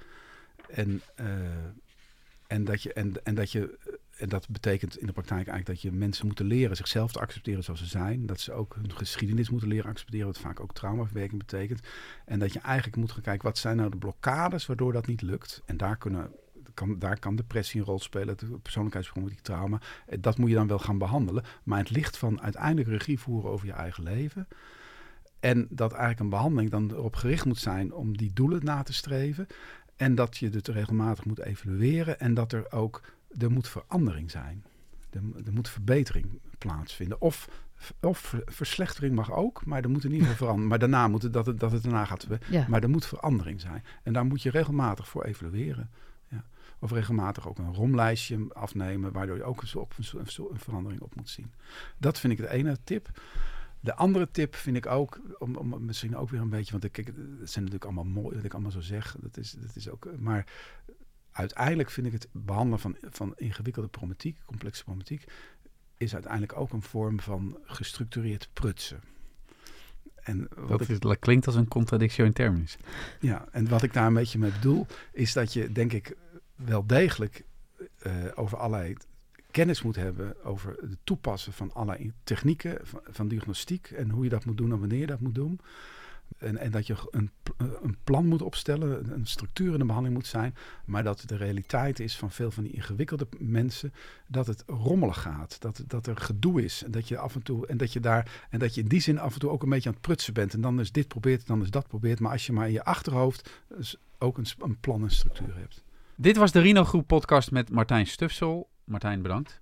[0.69, 1.01] En,
[2.47, 3.79] en, dat je, en, en dat je
[4.21, 7.65] en dat betekent in de praktijk eigenlijk dat je mensen moeten leren zichzelf te accepteren
[7.65, 8.27] zoals ze zijn.
[8.27, 11.81] Dat ze ook hun geschiedenis moeten leren accepteren, wat vaak ook traumaverwerking betekent.
[12.25, 15.23] En dat je eigenlijk moet gaan kijken, wat zijn nou de blokkades waardoor dat niet
[15.23, 15.63] lukt?
[15.65, 16.31] En daar kunnen
[16.75, 19.81] kan, daar kan depressie een rol spelen, persoonlijkheidsproblematiek, trauma.
[20.07, 21.45] Eh, dat moet je dan wel gaan behandelen.
[21.63, 24.49] Maar het ligt van uiteindelijk regie voeren over je eigen leven.
[25.41, 28.93] En dat eigenlijk een behandeling dan erop gericht moet zijn om die doelen na te
[28.93, 29.47] streven.
[29.97, 32.21] En dat je het regelmatig moet evalueren.
[32.21, 33.03] En dat er ook
[33.39, 34.65] er moet verandering zijn.
[35.11, 37.21] Er, er moet verbetering plaatsvinden.
[37.21, 37.49] Of,
[38.01, 40.69] of verslechtering mag ook, maar er moet in ieder geval veranderen.
[40.69, 42.27] Maar daarna moet het, dat, het, dat het daarna gaat.
[42.51, 42.67] Ja.
[42.69, 43.85] Maar er moet verandering zijn.
[44.03, 45.91] En daar moet je regelmatig voor evalueren.
[46.29, 46.45] Ja.
[46.79, 50.21] Of regelmatig ook een romlijstje afnemen, waardoor je ook op een,
[50.51, 51.53] een verandering op moet zien.
[51.99, 53.11] Dat vind ik de ene tip.
[53.83, 56.93] De andere tip vind ik ook, om, om misschien ook weer een beetje, want ik,
[56.93, 59.17] kijk, het zijn natuurlijk allemaal mooi wat ik allemaal zo zeg.
[59.21, 60.47] Dat is, dat is ook, maar
[61.41, 65.25] uiteindelijk vind ik het behandelen van, van ingewikkelde problematiek, complexe problematiek,
[65.97, 69.01] is uiteindelijk ook een vorm van gestructureerd prutsen.
[70.23, 72.77] En wat dat, klinkt als een contradictio in terminis.
[73.21, 76.17] Ja, en wat ik daar een beetje mee bedoel, is dat je denk ik
[76.55, 77.45] wel degelijk
[78.07, 78.97] uh, over allerlei
[79.51, 84.31] kennis moet hebben over het toepassen van allerlei technieken van, van, diagnostiek en hoe je
[84.31, 85.61] dat moet doen en wanneer je dat moet doen.
[86.39, 90.27] En, en dat je een, een plan moet opstellen, een structuur in de behandeling moet
[90.27, 90.55] zijn.
[90.85, 93.93] Maar dat de realiteit is van veel van die ingewikkelde mensen
[94.27, 95.61] dat het rommelig gaat.
[95.61, 96.85] Dat, dat er gedoe is.
[96.85, 99.01] En dat je af en toe en dat je daar en dat je in die
[99.01, 100.55] zin af en toe ook een beetje aan het prutsen bent.
[100.55, 102.21] En dan is dit probeert, dan is dat probeert.
[102.21, 103.51] Maar als je maar in je achterhoofd
[104.19, 105.85] ook een, een plan en structuur hebt.
[106.17, 108.71] Dit was de Rino Groep podcast met Martijn Stufsel.
[108.85, 109.61] Martijn, bedankt.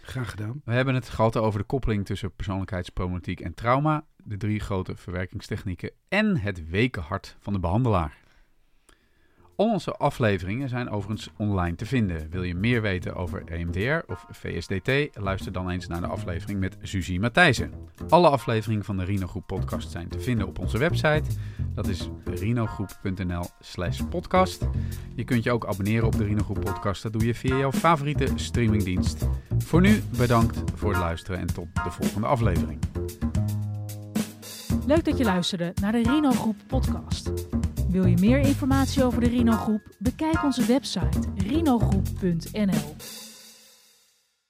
[0.00, 0.60] Graag gedaan.
[0.64, 5.90] We hebben het gehad over de koppeling tussen persoonlijkheidsproblematiek en trauma, de drie grote verwerkingstechnieken
[6.08, 8.24] en het wekenhart van de behandelaar.
[9.56, 12.30] Al onze afleveringen zijn overigens online te vinden.
[12.30, 15.18] Wil je meer weten over EMDR of VSDT?
[15.18, 17.72] Luister dan eens naar de aflevering met Suzy Matthijssen.
[18.08, 21.30] Alle afleveringen van de Rino Groep podcast zijn te vinden op onze website.
[21.74, 24.68] Dat is rinogroep.nl slash podcast.
[25.14, 27.02] Je kunt je ook abonneren op de Rino Groep podcast.
[27.02, 29.28] Dat doe je via jouw favoriete streamingdienst.
[29.58, 32.78] Voor nu bedankt voor het luisteren en tot de volgende aflevering.
[34.86, 37.30] Leuk dat je luisterde naar de Rino Groep podcast.
[37.88, 39.80] Wil je meer informatie over de Rino Groep?
[39.98, 42.94] Bekijk onze website rinogroep.nl.